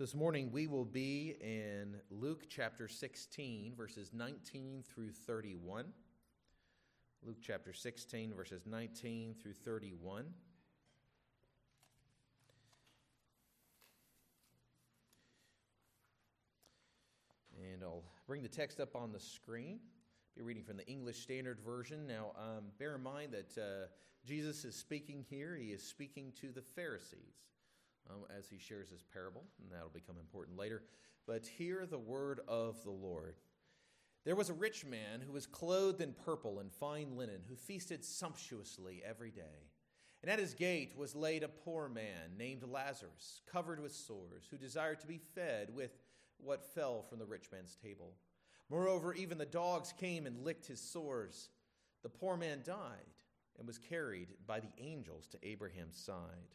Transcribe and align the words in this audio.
So 0.00 0.04
this 0.04 0.14
morning 0.14 0.50
we 0.50 0.66
will 0.66 0.86
be 0.86 1.36
in 1.42 1.94
Luke 2.08 2.44
chapter 2.48 2.88
16, 2.88 3.74
verses 3.76 4.12
19 4.14 4.82
through 4.82 5.10
31. 5.10 5.84
Luke 7.22 7.36
chapter 7.42 7.74
16, 7.74 8.32
verses 8.32 8.62
19 8.64 9.34
through 9.34 9.52
31. 9.52 10.24
And 17.58 17.82
I'll 17.82 18.04
bring 18.26 18.42
the 18.42 18.48
text 18.48 18.80
up 18.80 18.96
on 18.96 19.12
the 19.12 19.20
screen. 19.20 19.80
Be 20.34 20.40
reading 20.40 20.64
from 20.64 20.78
the 20.78 20.86
English 20.86 21.18
Standard 21.18 21.60
Version. 21.60 22.06
Now, 22.06 22.32
um, 22.38 22.64
bear 22.78 22.94
in 22.94 23.02
mind 23.02 23.32
that 23.32 23.60
uh, 23.60 23.88
Jesus 24.24 24.64
is 24.64 24.74
speaking 24.74 25.26
here. 25.28 25.58
He 25.60 25.72
is 25.72 25.82
speaking 25.82 26.32
to 26.40 26.52
the 26.52 26.62
Pharisees 26.62 27.50
um, 28.08 28.24
as 28.36 28.48
he 28.48 28.58
shares 28.58 28.90
his 28.90 29.02
parable, 29.02 29.44
and 29.62 29.70
that'll 29.70 29.90
become 29.90 30.16
important 30.18 30.56
later. 30.56 30.82
But 31.26 31.46
hear 31.46 31.86
the 31.86 31.98
word 31.98 32.40
of 32.48 32.82
the 32.84 32.90
Lord. 32.90 33.36
There 34.24 34.36
was 34.36 34.50
a 34.50 34.54
rich 34.54 34.84
man 34.84 35.20
who 35.20 35.32
was 35.32 35.46
clothed 35.46 36.00
in 36.00 36.12
purple 36.12 36.58
and 36.60 36.72
fine 36.72 37.16
linen, 37.16 37.42
who 37.48 37.56
feasted 37.56 38.04
sumptuously 38.04 39.02
every 39.04 39.30
day. 39.30 39.70
And 40.22 40.30
at 40.30 40.38
his 40.38 40.52
gate 40.52 40.92
was 40.96 41.14
laid 41.14 41.42
a 41.42 41.48
poor 41.48 41.88
man 41.88 42.36
named 42.36 42.62
Lazarus, 42.62 43.40
covered 43.50 43.80
with 43.80 43.94
sores, 43.94 44.46
who 44.50 44.58
desired 44.58 45.00
to 45.00 45.06
be 45.06 45.18
fed 45.34 45.74
with 45.74 45.92
what 46.36 46.74
fell 46.74 47.02
from 47.02 47.18
the 47.18 47.24
rich 47.24 47.48
man's 47.50 47.76
table. 47.76 48.12
Moreover, 48.68 49.14
even 49.14 49.38
the 49.38 49.46
dogs 49.46 49.94
came 49.98 50.26
and 50.26 50.44
licked 50.44 50.66
his 50.66 50.80
sores. 50.80 51.48
The 52.02 52.08
poor 52.08 52.36
man 52.36 52.60
died 52.64 53.14
and 53.58 53.66
was 53.66 53.78
carried 53.78 54.28
by 54.46 54.60
the 54.60 54.72
angels 54.78 55.26
to 55.28 55.46
Abraham's 55.46 55.96
side. 55.96 56.54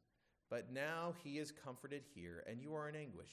But 0.51 0.73
now 0.73 1.13
he 1.23 1.39
is 1.39 1.53
comforted 1.53 2.03
here, 2.13 2.43
and 2.45 2.61
you 2.61 2.75
are 2.75 2.89
in 2.89 2.95
anguish. 2.95 3.31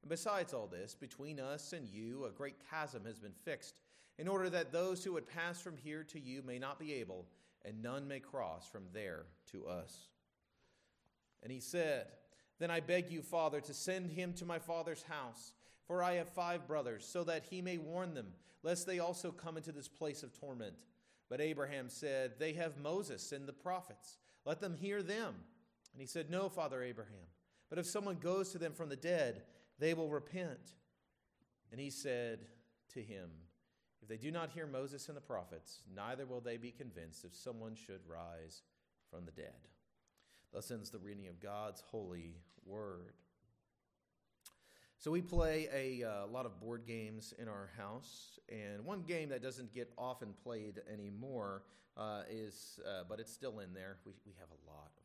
And 0.00 0.08
besides 0.08 0.54
all 0.54 0.68
this, 0.68 0.94
between 0.94 1.40
us 1.40 1.72
and 1.72 1.88
you, 1.88 2.24
a 2.24 2.30
great 2.30 2.54
chasm 2.70 3.04
has 3.04 3.18
been 3.18 3.34
fixed, 3.44 3.80
in 4.16 4.28
order 4.28 4.48
that 4.48 4.70
those 4.70 5.02
who 5.02 5.12
would 5.14 5.26
pass 5.26 5.60
from 5.60 5.76
here 5.76 6.04
to 6.04 6.20
you 6.20 6.40
may 6.46 6.60
not 6.60 6.78
be 6.78 6.94
able, 6.94 7.26
and 7.64 7.82
none 7.82 8.06
may 8.06 8.20
cross 8.20 8.68
from 8.68 8.84
there 8.92 9.24
to 9.50 9.66
us. 9.66 10.08
And 11.42 11.50
he 11.50 11.58
said, 11.58 12.06
Then 12.60 12.70
I 12.70 12.78
beg 12.78 13.10
you, 13.10 13.22
Father, 13.22 13.60
to 13.62 13.74
send 13.74 14.12
him 14.12 14.32
to 14.34 14.46
my 14.46 14.60
father's 14.60 15.02
house, 15.02 15.54
for 15.88 16.00
I 16.00 16.14
have 16.14 16.28
five 16.28 16.68
brothers, 16.68 17.04
so 17.04 17.24
that 17.24 17.42
he 17.50 17.60
may 17.60 17.76
warn 17.76 18.14
them, 18.14 18.28
lest 18.62 18.86
they 18.86 19.00
also 19.00 19.32
come 19.32 19.56
into 19.56 19.72
this 19.72 19.88
place 19.88 20.22
of 20.22 20.38
torment. 20.38 20.74
But 21.28 21.40
Abraham 21.40 21.88
said, 21.88 22.34
They 22.38 22.52
have 22.52 22.78
Moses 22.78 23.32
and 23.32 23.48
the 23.48 23.52
prophets. 23.52 24.18
Let 24.44 24.60
them 24.60 24.76
hear 24.76 25.02
them. 25.02 25.34
And 25.92 26.00
he 26.00 26.06
said, 26.06 26.30
No, 26.30 26.48
Father 26.48 26.82
Abraham, 26.82 27.26
but 27.68 27.78
if 27.78 27.86
someone 27.86 28.16
goes 28.16 28.50
to 28.50 28.58
them 28.58 28.72
from 28.72 28.88
the 28.88 28.96
dead, 28.96 29.42
they 29.78 29.94
will 29.94 30.10
repent. 30.10 30.74
And 31.70 31.80
he 31.80 31.90
said 31.90 32.40
to 32.94 33.02
him, 33.02 33.30
If 34.02 34.08
they 34.08 34.16
do 34.16 34.30
not 34.30 34.50
hear 34.50 34.66
Moses 34.66 35.08
and 35.08 35.16
the 35.16 35.22
prophets, 35.22 35.82
neither 35.94 36.26
will 36.26 36.40
they 36.40 36.56
be 36.56 36.70
convinced 36.70 37.24
if 37.24 37.34
someone 37.34 37.74
should 37.74 38.00
rise 38.06 38.62
from 39.10 39.24
the 39.24 39.32
dead. 39.32 39.68
Thus 40.52 40.70
ends 40.70 40.90
the 40.90 40.98
reading 40.98 41.28
of 41.28 41.40
God's 41.40 41.82
holy 41.90 42.36
word. 42.66 43.14
So, 44.98 45.10
we 45.10 45.20
play 45.20 45.68
a 45.74 46.08
uh, 46.08 46.26
lot 46.28 46.46
of 46.46 46.60
board 46.60 46.84
games 46.86 47.34
in 47.36 47.48
our 47.48 47.70
house, 47.76 48.38
and 48.48 48.84
one 48.84 49.02
game 49.02 49.30
that 49.30 49.42
doesn't 49.42 49.74
get 49.74 49.92
often 49.98 50.28
played 50.44 50.80
anymore 50.92 51.64
uh, 51.96 52.22
is, 52.30 52.78
uh, 52.86 53.02
but 53.08 53.18
it's 53.18 53.32
still 53.32 53.58
in 53.58 53.74
there. 53.74 53.96
We, 54.06 54.12
we 54.24 54.32
have 54.38 54.48
a 54.50 54.70
lot 54.70 55.01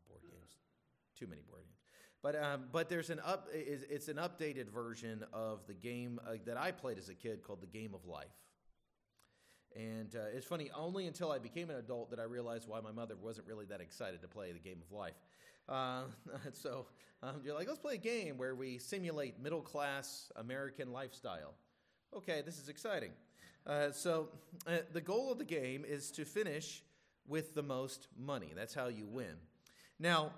too 1.18 1.28
many 1.28 1.42
board 1.42 1.64
games. 1.64 1.78
But 2.24 2.36
um, 2.42 2.66
but 2.72 2.90
there's 2.90 3.10
an 3.10 3.20
up 3.24 3.48
it's 3.54 4.08
an 4.08 4.18
updated 4.18 4.70
version 4.70 5.24
of 5.34 5.66
the 5.68 5.74
game 5.74 6.20
uh, 6.28 6.34
that 6.46 6.58
I 6.58 6.72
played 6.72 6.98
as 6.98 7.10
a 7.10 7.16
kid 7.16 7.44
called 7.44 7.62
the 7.62 7.68
Game 7.68 7.94
of 7.94 8.06
Life. 8.06 8.28
And 9.76 10.16
uh, 10.16 10.36
it's 10.36 10.46
funny, 10.46 10.72
only 10.76 11.06
until 11.06 11.32
I 11.32 11.38
became 11.38 11.70
an 11.70 11.76
adult 11.76 12.10
that 12.10 12.20
I 12.20 12.24
realized 12.24 12.68
why 12.68 12.80
my 12.82 12.92
mother 12.92 13.16
wasn't 13.22 13.48
really 13.48 13.66
that 13.66 13.80
excited 13.80 14.22
to 14.22 14.28
play 14.28 14.52
the 14.52 14.60
game 14.60 14.82
of 14.82 14.92
life. 14.92 15.14
Uh, 15.70 16.04
so 16.54 16.88
um, 17.22 17.42
you're 17.44 17.54
like, 17.54 17.68
let's 17.68 17.80
play 17.80 17.96
a 17.96 17.98
game 17.98 18.38
where 18.38 18.56
we 18.56 18.80
simulate 18.80 19.40
middle 19.40 19.62
class 19.62 20.32
American 20.36 20.92
lifestyle. 20.92 21.54
Okay, 22.16 22.42
this 22.44 22.58
is 22.58 22.70
exciting. 22.70 23.12
Uh, 23.68 23.92
so 23.92 24.30
uh, 24.66 24.78
the 24.94 25.02
goal 25.02 25.32
of 25.32 25.38
the 25.38 25.44
game 25.44 25.84
is 25.88 26.10
to 26.12 26.26
finish 26.26 26.82
with 27.28 27.54
the 27.54 27.64
most 27.64 28.08
money. 28.18 28.54
That's 28.56 28.74
how 28.74 28.88
you 28.88 29.06
win. 29.06 29.36
Now, 30.00 30.32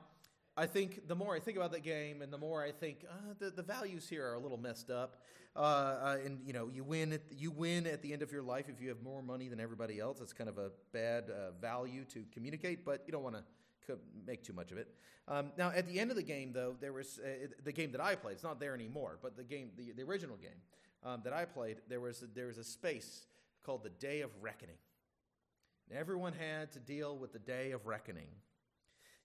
I 0.57 0.65
think 0.65 1.07
the 1.07 1.15
more 1.15 1.35
I 1.35 1.39
think 1.39 1.57
about 1.57 1.71
the 1.71 1.79
game, 1.79 2.21
and 2.21 2.33
the 2.33 2.37
more 2.37 2.63
I 2.63 2.71
think 2.71 3.05
uh, 3.09 3.33
the 3.39 3.49
the 3.49 3.63
values 3.63 4.07
here 4.09 4.25
are 4.29 4.33
a 4.33 4.39
little 4.39 4.57
messed 4.57 4.89
up. 4.89 5.17
Uh, 5.55 5.59
uh, 5.59 6.17
and 6.23 6.39
you 6.45 6.53
know, 6.53 6.69
you 6.73 6.83
win 6.83 7.13
at 7.13 7.21
you 7.31 7.51
win 7.51 7.87
at 7.87 8.01
the 8.01 8.13
end 8.13 8.21
of 8.21 8.31
your 8.31 8.43
life 8.43 8.65
if 8.69 8.81
you 8.81 8.89
have 8.89 9.01
more 9.01 9.21
money 9.21 9.47
than 9.47 9.59
everybody 9.59 9.99
else. 9.99 10.21
It's 10.21 10.33
kind 10.33 10.49
of 10.49 10.57
a 10.57 10.71
bad 10.91 11.29
uh, 11.29 11.51
value 11.59 12.05
to 12.05 12.23
communicate, 12.33 12.85
but 12.85 13.03
you 13.05 13.11
don't 13.11 13.23
want 13.23 13.35
to 13.35 13.43
co- 13.87 13.99
make 14.25 14.43
too 14.43 14.53
much 14.53 14.71
of 14.71 14.77
it. 14.77 14.93
Um, 15.27 15.51
now, 15.57 15.71
at 15.75 15.87
the 15.87 15.99
end 15.99 16.11
of 16.11 16.17
the 16.17 16.23
game, 16.23 16.53
though, 16.53 16.75
there 16.79 16.93
was 16.93 17.19
uh, 17.19 17.47
the 17.63 17.71
game 17.71 17.91
that 17.91 18.01
I 18.01 18.15
played. 18.15 18.33
It's 18.33 18.43
not 18.43 18.59
there 18.59 18.73
anymore, 18.73 19.19
but 19.21 19.37
the 19.37 19.43
game, 19.43 19.69
the, 19.77 19.91
the 19.91 20.03
original 20.03 20.37
game 20.37 20.59
um, 21.03 21.21
that 21.23 21.33
I 21.33 21.45
played, 21.45 21.77
there 21.87 22.01
was 22.01 22.23
a, 22.23 22.25
there 22.33 22.47
was 22.47 22.57
a 22.57 22.63
space 22.63 23.25
called 23.63 23.83
the 23.83 23.89
Day 23.89 24.21
of 24.21 24.31
Reckoning. 24.41 24.77
And 25.89 25.99
everyone 25.99 26.33
had 26.33 26.71
to 26.71 26.79
deal 26.79 27.17
with 27.17 27.33
the 27.33 27.39
Day 27.39 27.71
of 27.71 27.85
Reckoning. 27.85 28.27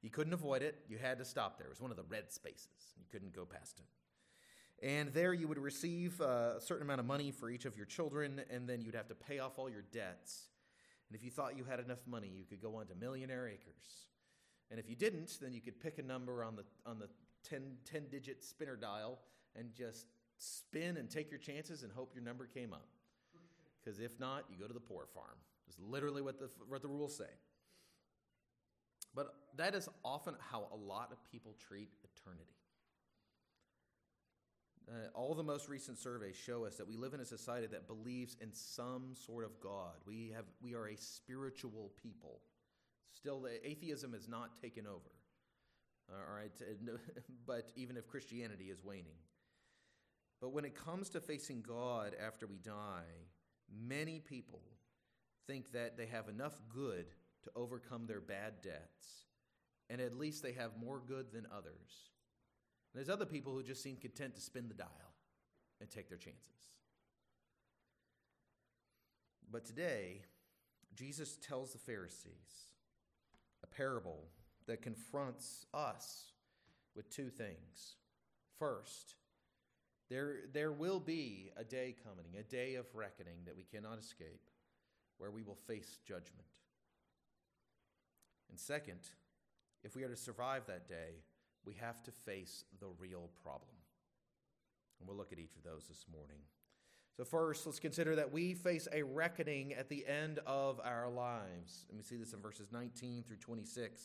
You 0.04 0.10
couldn't 0.10 0.34
avoid 0.34 0.60
it. 0.60 0.84
You 0.86 0.98
had 0.98 1.16
to 1.16 1.24
stop 1.24 1.56
there. 1.56 1.66
It 1.66 1.70
was 1.70 1.80
one 1.80 1.90
of 1.90 1.96
the 1.96 2.02
red 2.02 2.30
spaces. 2.30 2.92
You 2.98 3.06
couldn't 3.10 3.34
go 3.34 3.46
past 3.46 3.80
it. 3.80 4.86
And 4.86 5.08
there 5.14 5.32
you 5.32 5.48
would 5.48 5.58
receive 5.58 6.20
uh, 6.20 6.56
a 6.58 6.60
certain 6.60 6.82
amount 6.82 7.00
of 7.00 7.06
money 7.06 7.30
for 7.30 7.48
each 7.48 7.64
of 7.64 7.74
your 7.74 7.86
children, 7.86 8.42
and 8.50 8.68
then 8.68 8.82
you'd 8.82 8.96
have 8.96 9.08
to 9.08 9.14
pay 9.14 9.38
off 9.38 9.58
all 9.58 9.70
your 9.70 9.84
debts. 9.92 10.50
And 11.08 11.16
if 11.16 11.24
you 11.24 11.30
thought 11.30 11.56
you 11.56 11.64
had 11.64 11.80
enough 11.80 12.06
money, 12.06 12.30
you 12.36 12.44
could 12.44 12.60
go 12.60 12.76
on 12.76 12.86
to 12.88 12.94
Millionaire 12.94 13.48
Acres. 13.48 14.10
And 14.70 14.78
if 14.78 14.90
you 14.90 14.94
didn't, 14.94 15.38
then 15.40 15.54
you 15.54 15.62
could 15.62 15.80
pick 15.80 15.98
a 15.98 16.02
number 16.02 16.44
on 16.44 16.54
the, 16.56 16.64
on 16.84 16.98
the 16.98 17.08
10, 17.48 17.62
10 17.90 18.02
digit 18.10 18.44
spinner 18.44 18.76
dial 18.76 19.20
and 19.56 19.72
just 19.72 20.08
spin 20.36 20.98
and 20.98 21.08
take 21.08 21.30
your 21.30 21.40
chances 21.40 21.82
and 21.82 21.90
hope 21.90 22.12
your 22.14 22.24
number 22.24 22.44
came 22.44 22.74
up. 22.74 22.88
Because 23.82 24.00
if 24.00 24.20
not, 24.20 24.44
you 24.50 24.58
go 24.58 24.66
to 24.66 24.74
the 24.74 24.80
poor 24.80 25.06
farm. 25.14 25.38
It's 25.66 25.78
literally 25.80 26.20
what 26.20 26.38
the, 26.38 26.50
what 26.68 26.82
the 26.82 26.88
rules 26.88 27.16
say. 27.16 27.32
But 29.14 29.34
that 29.56 29.74
is 29.74 29.88
often 30.04 30.34
how 30.38 30.68
a 30.72 30.76
lot 30.76 31.12
of 31.12 31.18
people 31.30 31.54
treat 31.68 31.90
eternity. 32.02 32.54
Uh, 34.86 35.08
all 35.14 35.34
the 35.34 35.42
most 35.42 35.68
recent 35.68 35.98
surveys 35.98 36.36
show 36.36 36.66
us 36.66 36.76
that 36.76 36.86
we 36.86 36.96
live 36.96 37.14
in 37.14 37.20
a 37.20 37.24
society 37.24 37.66
that 37.68 37.86
believes 37.86 38.36
in 38.40 38.52
some 38.52 39.14
sort 39.14 39.44
of 39.44 39.58
God. 39.60 39.94
We, 40.06 40.32
have, 40.34 40.44
we 40.60 40.74
are 40.74 40.88
a 40.88 40.96
spiritual 40.96 41.92
people. 42.02 42.40
Still, 43.14 43.40
the 43.40 43.66
atheism 43.66 44.12
has 44.12 44.28
not 44.28 44.60
taken 44.60 44.86
over. 44.86 45.10
All 46.10 46.36
right, 46.36 46.52
but 47.46 47.70
even 47.76 47.96
if 47.96 48.06
Christianity 48.06 48.64
is 48.64 48.84
waning. 48.84 49.16
But 50.40 50.52
when 50.52 50.66
it 50.66 50.74
comes 50.74 51.08
to 51.10 51.20
facing 51.20 51.62
God 51.62 52.14
after 52.22 52.46
we 52.46 52.58
die, 52.58 53.08
many 53.72 54.20
people 54.20 54.60
think 55.46 55.72
that 55.72 55.96
they 55.96 56.06
have 56.06 56.28
enough 56.28 56.60
good 56.68 57.06
to 57.44 57.50
overcome 57.56 58.06
their 58.06 58.20
bad 58.20 58.62
debts, 58.62 59.26
and 59.88 60.00
at 60.00 60.18
least 60.18 60.42
they 60.42 60.52
have 60.52 60.72
more 60.80 61.00
good 61.06 61.32
than 61.32 61.46
others. 61.56 62.10
And 62.92 62.98
there's 62.98 63.10
other 63.10 63.26
people 63.26 63.52
who 63.52 63.62
just 63.62 63.82
seem 63.82 63.96
content 63.96 64.34
to 64.36 64.40
spin 64.40 64.68
the 64.68 64.74
dial 64.74 64.88
and 65.80 65.90
take 65.90 66.08
their 66.08 66.18
chances. 66.18 66.70
But 69.50 69.64
today, 69.64 70.22
Jesus 70.94 71.36
tells 71.36 71.72
the 71.72 71.78
Pharisees 71.78 72.72
a 73.62 73.66
parable 73.66 74.28
that 74.66 74.82
confronts 74.82 75.66
us 75.74 76.32
with 76.94 77.10
two 77.10 77.28
things. 77.28 77.96
First, 78.58 79.16
there, 80.08 80.36
there 80.52 80.72
will 80.72 81.00
be 81.00 81.50
a 81.56 81.64
day 81.64 81.94
coming, 82.04 82.36
a 82.38 82.42
day 82.42 82.76
of 82.76 82.86
reckoning 82.94 83.38
that 83.46 83.56
we 83.56 83.64
cannot 83.64 83.98
escape, 83.98 84.48
where 85.18 85.30
we 85.30 85.42
will 85.42 85.58
face 85.66 85.98
judgment. 86.06 86.46
And 88.54 88.60
second, 88.60 89.00
if 89.82 89.96
we 89.96 90.04
are 90.04 90.08
to 90.08 90.14
survive 90.14 90.66
that 90.68 90.88
day, 90.88 91.24
we 91.66 91.74
have 91.80 92.04
to 92.04 92.12
face 92.12 92.62
the 92.78 92.86
real 93.00 93.30
problem. 93.42 93.74
And 95.00 95.08
we'll 95.08 95.16
look 95.16 95.32
at 95.32 95.40
each 95.40 95.56
of 95.56 95.64
those 95.64 95.88
this 95.88 96.04
morning. 96.08 96.38
So, 97.16 97.24
first, 97.24 97.66
let's 97.66 97.80
consider 97.80 98.14
that 98.14 98.30
we 98.30 98.54
face 98.54 98.86
a 98.92 99.02
reckoning 99.02 99.74
at 99.74 99.88
the 99.88 100.06
end 100.06 100.38
of 100.46 100.80
our 100.84 101.10
lives. 101.10 101.84
Let 101.88 101.96
me 101.96 102.04
see 102.04 102.14
this 102.14 102.32
in 102.32 102.40
verses 102.40 102.68
19 102.70 103.24
through 103.24 103.38
26. 103.38 104.00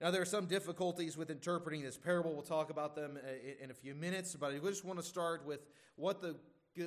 Now, 0.00 0.10
there 0.10 0.22
are 0.22 0.24
some 0.24 0.46
difficulties 0.46 1.18
with 1.18 1.28
interpreting 1.28 1.82
this 1.82 1.98
parable. 1.98 2.32
We'll 2.32 2.40
talk 2.40 2.70
about 2.70 2.96
them 2.96 3.18
uh, 3.22 3.62
in 3.62 3.70
a 3.70 3.74
few 3.74 3.94
minutes, 3.94 4.34
but 4.40 4.54
I 4.54 4.58
just 4.58 4.86
want 4.86 4.98
to 4.98 5.04
start 5.04 5.44
with 5.44 5.60
what 5.96 6.22
the 6.22 6.36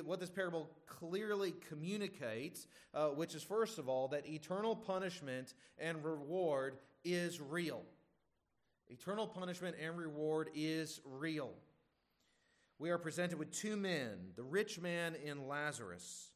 what 0.04 0.20
this 0.20 0.30
parable 0.30 0.70
clearly 0.86 1.54
communicates, 1.68 2.66
uh, 2.94 3.08
which 3.08 3.34
is 3.34 3.42
first 3.42 3.78
of 3.78 3.88
all 3.88 4.08
that 4.08 4.28
eternal 4.28 4.74
punishment 4.74 5.54
and 5.78 6.04
reward 6.04 6.78
is 7.04 7.40
real. 7.40 7.82
Eternal 8.88 9.26
punishment 9.26 9.76
and 9.82 9.96
reward 9.96 10.50
is 10.54 11.00
real 11.04 11.52
we 12.78 12.90
are 12.90 12.98
presented 12.98 13.38
with 13.38 13.50
two 13.52 13.76
men, 13.76 14.32
the 14.36 14.42
rich 14.42 14.80
man 14.80 15.16
and 15.26 15.48
Lazarus. 15.48 16.32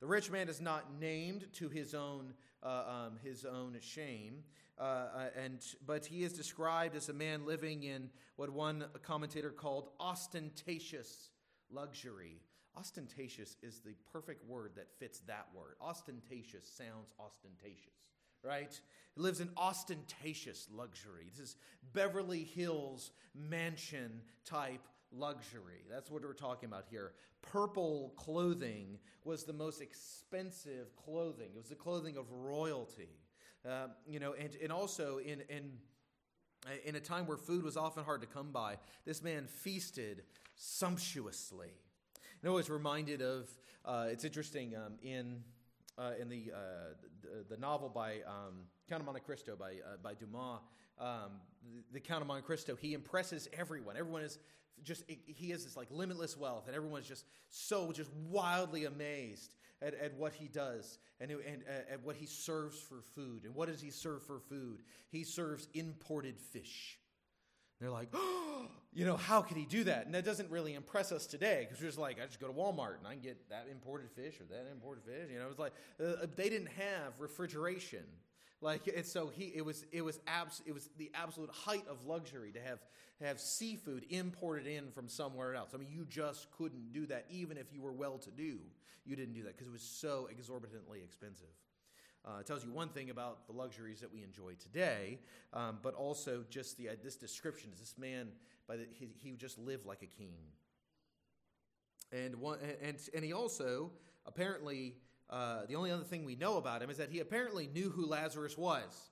The 0.00 0.06
rich 0.06 0.30
man 0.30 0.48
is 0.48 0.60
not 0.60 0.98
named 0.98 1.46
to 1.54 1.68
his 1.68 1.94
own, 1.94 2.34
uh, 2.62 3.06
um, 3.06 3.18
his 3.22 3.44
own 3.44 3.76
shame, 3.80 4.44
uh, 4.78 4.82
uh, 4.82 5.26
and, 5.36 5.60
but 5.86 6.06
he 6.06 6.24
is 6.24 6.32
described 6.32 6.96
as 6.96 7.08
a 7.08 7.12
man 7.12 7.46
living 7.46 7.82
in 7.82 8.10
what 8.36 8.50
one 8.50 8.84
commentator 9.02 9.50
called 9.50 9.90
ostentatious 10.00 11.30
luxury. 11.70 12.40
Ostentatious 12.76 13.56
is 13.62 13.80
the 13.80 13.94
perfect 14.12 14.48
word 14.48 14.72
that 14.76 14.88
fits 14.98 15.20
that 15.26 15.46
word. 15.54 15.74
Ostentatious 15.80 16.66
sounds 16.66 17.12
ostentatious, 17.20 17.92
right? 18.42 18.80
He 19.14 19.20
lives 19.20 19.40
in 19.40 19.50
ostentatious 19.58 20.68
luxury. 20.72 21.26
This 21.30 21.50
is 21.50 21.56
Beverly 21.92 22.44
Hills 22.44 23.10
mansion 23.34 24.22
type 24.44 24.88
luxury. 25.12 25.84
That's 25.90 26.10
what 26.10 26.22
we're 26.22 26.32
talking 26.32 26.68
about 26.68 26.86
here. 26.90 27.12
Purple 27.42 28.14
clothing 28.16 28.98
was 29.24 29.44
the 29.44 29.52
most 29.52 29.82
expensive 29.82 30.96
clothing, 30.96 31.50
it 31.54 31.58
was 31.58 31.68
the 31.68 31.74
clothing 31.74 32.16
of 32.16 32.30
royalty. 32.32 33.10
Uh, 33.68 33.88
you 34.08 34.18
know, 34.18 34.34
and, 34.36 34.56
and 34.60 34.72
also 34.72 35.18
in, 35.18 35.40
in, 35.48 35.70
in 36.84 36.96
a 36.96 37.00
time 37.00 37.26
where 37.26 37.36
food 37.36 37.62
was 37.62 37.76
often 37.76 38.02
hard 38.02 38.20
to 38.20 38.26
come 38.26 38.50
by, 38.50 38.76
this 39.04 39.22
man 39.22 39.46
feasted 39.46 40.24
sumptuously. 40.56 41.70
And 42.42 42.50
I 42.50 42.54
was 42.54 42.68
reminded 42.68 43.22
of, 43.22 43.48
uh, 43.84 44.06
it's 44.10 44.24
interesting, 44.24 44.74
um, 44.74 44.94
in, 45.02 45.44
uh, 45.96 46.12
in 46.20 46.28
the, 46.28 46.50
uh, 46.52 46.58
the, 47.22 47.54
the, 47.54 47.60
novel 47.60 47.88
by 47.88 48.14
um, 48.26 48.64
Count 48.88 49.00
of 49.00 49.06
Monte 49.06 49.20
Cristo 49.20 49.54
by, 49.56 49.74
uh, 49.74 49.96
by 50.02 50.14
Dumas, 50.14 50.60
um, 50.98 51.30
the, 51.62 51.84
the 51.92 52.00
Count 52.00 52.20
of 52.20 52.26
Monte 52.26 52.42
Cristo, 52.42 52.74
he 52.74 52.94
impresses 52.94 53.48
everyone. 53.56 53.96
Everyone 53.96 54.22
is 54.22 54.40
just 54.82 55.04
he 55.08 55.50
has 55.50 55.62
this 55.62 55.76
like 55.76 55.86
limitless 55.90 56.36
wealth 56.36 56.66
and 56.66 56.74
everyone's 56.74 57.06
just 57.06 57.24
so 57.48 57.92
just 57.92 58.10
wildly 58.28 58.86
amazed 58.86 59.54
at, 59.80 59.94
at 59.94 60.14
what 60.16 60.32
he 60.32 60.48
does 60.48 60.98
and, 61.20 61.30
and 61.30 61.62
uh, 61.68 61.92
at 61.92 62.02
what 62.02 62.16
he 62.16 62.26
serves 62.26 62.80
for 62.80 63.02
food. 63.14 63.44
And 63.44 63.54
what 63.54 63.68
does 63.68 63.80
he 63.80 63.90
serve 63.90 64.24
for 64.24 64.40
food? 64.40 64.82
He 65.10 65.22
serves 65.22 65.68
imported 65.74 66.40
fish 66.40 66.98
they're 67.82 67.90
like 67.90 68.08
oh, 68.14 68.66
you 68.94 69.04
know 69.04 69.16
how 69.16 69.42
could 69.42 69.56
he 69.56 69.64
do 69.64 69.84
that 69.84 70.06
and 70.06 70.14
that 70.14 70.24
doesn't 70.24 70.50
really 70.50 70.74
impress 70.74 71.12
us 71.12 71.26
today 71.26 71.66
because 71.66 71.80
we're 71.80 71.88
just 71.88 71.98
like 71.98 72.20
i 72.22 72.26
just 72.26 72.40
go 72.40 72.46
to 72.46 72.52
walmart 72.52 72.98
and 72.98 73.06
i 73.06 73.12
can 73.12 73.22
get 73.22 73.48
that 73.48 73.66
imported 73.70 74.10
fish 74.10 74.40
or 74.40 74.44
that 74.44 74.66
imported 74.70 75.02
fish 75.04 75.30
you 75.32 75.38
know 75.38 75.48
it's 75.48 75.58
like 75.58 75.72
uh, 76.00 76.26
they 76.36 76.48
didn't 76.48 76.68
have 76.68 77.18
refrigeration 77.18 78.04
like 78.60 78.88
and 78.94 79.04
so 79.04 79.28
he 79.28 79.52
it 79.54 79.64
was 79.64 79.84
it 79.92 80.02
was 80.02 80.20
abs, 80.26 80.62
it 80.66 80.72
was 80.72 80.88
the 80.98 81.10
absolute 81.14 81.50
height 81.50 81.84
of 81.88 82.06
luxury 82.06 82.52
to 82.52 82.60
have 82.60 82.78
have 83.22 83.40
seafood 83.40 84.04
imported 84.10 84.66
in 84.66 84.90
from 84.90 85.08
somewhere 85.08 85.54
else. 85.54 85.70
I 85.74 85.78
mean, 85.78 85.88
you 85.90 86.04
just 86.08 86.50
couldn't 86.52 86.92
do 86.92 87.06
that 87.06 87.26
even 87.30 87.56
if 87.56 87.72
you 87.72 87.80
were 87.80 87.92
well 87.92 88.18
to 88.18 88.30
do. 88.30 88.58
You 89.04 89.16
didn't 89.16 89.34
do 89.34 89.42
that 89.44 89.56
because 89.56 89.66
it 89.66 89.72
was 89.72 89.82
so 89.82 90.28
exorbitantly 90.30 91.00
expensive. 91.02 91.48
Uh, 92.24 92.38
it 92.38 92.46
tells 92.46 92.64
you 92.64 92.70
one 92.70 92.88
thing 92.88 93.10
about 93.10 93.46
the 93.46 93.52
luxuries 93.52 94.00
that 94.00 94.12
we 94.12 94.22
enjoy 94.22 94.52
today, 94.54 95.18
um, 95.52 95.78
but 95.82 95.94
also 95.94 96.44
just 96.50 96.76
the 96.76 96.88
uh, 96.88 96.92
this 97.02 97.16
description 97.16 97.70
is 97.72 97.80
this 97.80 97.94
man 97.98 98.28
by 98.68 98.76
the, 98.76 98.86
he, 98.92 99.08
he 99.18 99.32
just 99.32 99.58
lived 99.58 99.86
like 99.86 100.02
a 100.02 100.06
king, 100.06 100.38
and 102.12 102.36
one 102.36 102.58
and 102.80 102.96
and 103.12 103.24
he 103.24 103.32
also 103.32 103.90
apparently 104.24 104.94
uh, 105.30 105.64
the 105.66 105.74
only 105.74 105.90
other 105.90 106.04
thing 106.04 106.24
we 106.24 106.36
know 106.36 106.58
about 106.58 106.82
him 106.82 106.90
is 106.90 106.98
that 106.98 107.10
he 107.10 107.20
apparently 107.20 107.66
knew 107.74 107.90
who 107.90 108.06
Lazarus 108.06 108.56
was. 108.56 109.10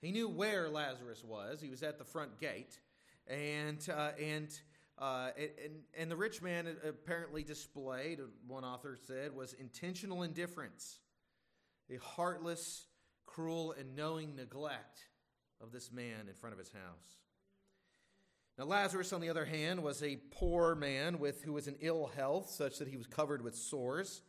He 0.00 0.10
knew 0.10 0.28
where 0.28 0.68
Lazarus 0.68 1.22
was. 1.24 1.60
He 1.60 1.70
was 1.70 1.84
at 1.84 1.98
the 1.98 2.04
front 2.04 2.40
gate, 2.40 2.80
and 3.28 3.78
uh, 3.88 4.10
and, 4.20 4.48
uh, 4.98 5.30
and 5.38 5.74
and 5.96 6.10
the 6.10 6.16
rich 6.16 6.42
man 6.42 6.66
apparently 6.86 7.44
displayed. 7.44 8.18
One 8.48 8.64
author 8.64 8.98
said 9.06 9.34
was 9.34 9.52
intentional 9.54 10.24
indifference, 10.24 10.98
a 11.92 11.98
heartless, 11.98 12.86
cruel, 13.26 13.74
and 13.78 13.94
knowing 13.94 14.36
neglect 14.36 15.00
of 15.60 15.72
this 15.72 15.92
man 15.92 16.28
in 16.28 16.34
front 16.34 16.52
of 16.52 16.58
his 16.58 16.70
house. 16.70 17.18
Now 18.58 18.64
Lazarus, 18.64 19.12
on 19.12 19.20
the 19.20 19.30
other 19.30 19.44
hand, 19.44 19.82
was 19.82 20.02
a 20.02 20.16
poor 20.30 20.74
man 20.74 21.18
with 21.18 21.42
who 21.42 21.52
was 21.52 21.68
in 21.68 21.76
ill 21.80 22.10
health, 22.14 22.50
such 22.50 22.78
that 22.78 22.88
he 22.88 22.96
was 22.96 23.06
covered 23.06 23.42
with 23.42 23.56
sores. 23.56 24.22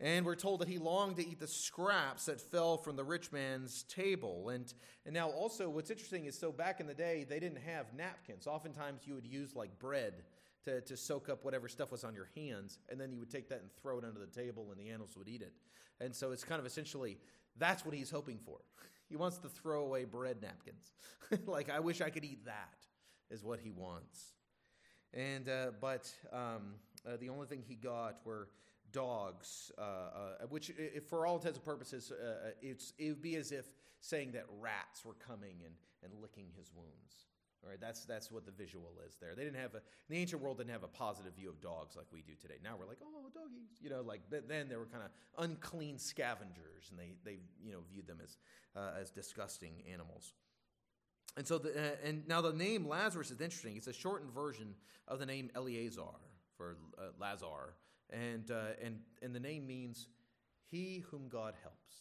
And 0.00 0.24
we're 0.24 0.36
told 0.36 0.60
that 0.60 0.68
he 0.68 0.78
longed 0.78 1.16
to 1.16 1.28
eat 1.28 1.40
the 1.40 1.48
scraps 1.48 2.26
that 2.26 2.40
fell 2.40 2.76
from 2.76 2.94
the 2.94 3.02
rich 3.02 3.32
man's 3.32 3.82
table. 3.82 4.50
And, 4.50 4.72
and 5.04 5.12
now, 5.12 5.28
also, 5.28 5.68
what's 5.68 5.90
interesting 5.90 6.26
is 6.26 6.38
so 6.38 6.52
back 6.52 6.78
in 6.78 6.86
the 6.86 6.94
day, 6.94 7.26
they 7.28 7.40
didn't 7.40 7.58
have 7.62 7.92
napkins. 7.94 8.46
Oftentimes, 8.46 9.00
you 9.06 9.14
would 9.14 9.26
use 9.26 9.56
like 9.56 9.76
bread 9.80 10.22
to, 10.64 10.80
to 10.82 10.96
soak 10.96 11.28
up 11.28 11.44
whatever 11.44 11.68
stuff 11.68 11.90
was 11.90 12.04
on 12.04 12.14
your 12.14 12.28
hands, 12.36 12.78
and 12.88 13.00
then 13.00 13.12
you 13.12 13.20
would 13.20 13.30
take 13.30 13.48
that 13.48 13.60
and 13.60 13.70
throw 13.80 13.98
it 13.98 14.04
under 14.04 14.20
the 14.20 14.26
table, 14.26 14.68
and 14.70 14.80
the 14.80 14.90
animals 14.90 15.16
would 15.16 15.28
eat 15.28 15.42
it. 15.42 15.52
And 16.00 16.14
so 16.14 16.32
it's 16.32 16.44
kind 16.44 16.60
of 16.60 16.66
essentially 16.66 17.18
that's 17.56 17.84
what 17.84 17.94
he's 17.94 18.10
hoping 18.10 18.38
for. 18.44 18.58
He 19.08 19.16
wants 19.16 19.38
to 19.38 19.48
throw 19.48 19.82
away 19.82 20.04
bread 20.04 20.42
napkins. 20.42 20.92
like, 21.46 21.70
I 21.70 21.80
wish 21.80 22.00
I 22.00 22.10
could 22.10 22.24
eat 22.24 22.44
that, 22.44 22.76
is 23.30 23.42
what 23.42 23.58
he 23.60 23.70
wants. 23.70 24.34
And, 25.14 25.48
uh, 25.48 25.70
but 25.80 26.12
um, 26.32 26.74
uh, 27.06 27.16
the 27.18 27.30
only 27.30 27.46
thing 27.46 27.62
he 27.66 27.74
got 27.74 28.18
were 28.24 28.48
dogs, 28.92 29.72
uh, 29.78 29.82
uh, 29.82 30.46
which, 30.48 30.72
for 31.08 31.26
all 31.26 31.36
intents 31.36 31.58
and 31.58 31.64
purposes, 31.64 32.12
uh, 32.12 32.48
uh, 32.48 32.50
it's, 32.60 32.92
it 32.98 33.08
would 33.10 33.22
be 33.22 33.36
as 33.36 33.52
if 33.52 33.66
saying 34.00 34.32
that 34.32 34.44
rats 34.60 35.04
were 35.04 35.14
coming 35.14 35.56
and, 35.64 35.74
and 36.04 36.20
licking 36.20 36.46
his 36.56 36.70
wounds. 36.74 37.26
All 37.62 37.70
right, 37.70 37.80
that's, 37.80 38.04
that's 38.04 38.30
what 38.30 38.46
the 38.46 38.52
visual 38.52 38.92
is 39.06 39.16
there. 39.20 39.34
They 39.34 39.42
didn't 39.42 39.60
have 39.60 39.74
a, 39.74 39.80
the 40.08 40.16
ancient 40.16 40.40
world 40.40 40.58
didn't 40.58 40.70
have 40.70 40.84
a 40.84 40.88
positive 40.88 41.34
view 41.34 41.48
of 41.48 41.60
dogs 41.60 41.96
like 41.96 42.06
we 42.12 42.22
do 42.22 42.34
today. 42.40 42.54
Now 42.62 42.76
we're 42.78 42.86
like, 42.86 42.98
oh, 43.02 43.28
doggies. 43.34 43.78
You 43.80 43.90
know, 43.90 44.02
like 44.02 44.20
then 44.30 44.68
they 44.68 44.76
were 44.76 44.86
kind 44.86 45.02
of 45.02 45.10
unclean 45.44 45.98
scavengers 45.98 46.90
and 46.90 46.98
they, 46.98 47.14
they 47.24 47.38
you 47.64 47.72
know, 47.72 47.80
viewed 47.90 48.06
them 48.06 48.18
as, 48.22 48.36
uh, 48.76 49.00
as 49.00 49.10
disgusting 49.10 49.82
animals. 49.92 50.34
And 51.36 51.46
so, 51.46 51.58
the, 51.58 51.70
uh, 51.70 51.90
and 52.04 52.26
now 52.26 52.40
the 52.40 52.52
name 52.52 52.86
Lazarus 52.88 53.30
is 53.30 53.40
interesting. 53.40 53.76
It's 53.76 53.86
a 53.86 53.92
shortened 53.92 54.32
version 54.32 54.74
of 55.06 55.18
the 55.18 55.26
name 55.26 55.50
Eleazar 55.54 56.02
for 56.56 56.76
uh, 56.98 57.10
Lazar, 57.20 57.74
and, 58.10 58.50
uh, 58.50 58.74
and, 58.82 58.98
and 59.22 59.34
the 59.34 59.40
name 59.40 59.66
means 59.66 60.08
he 60.70 61.04
whom 61.10 61.28
God 61.28 61.54
helps. 61.62 61.94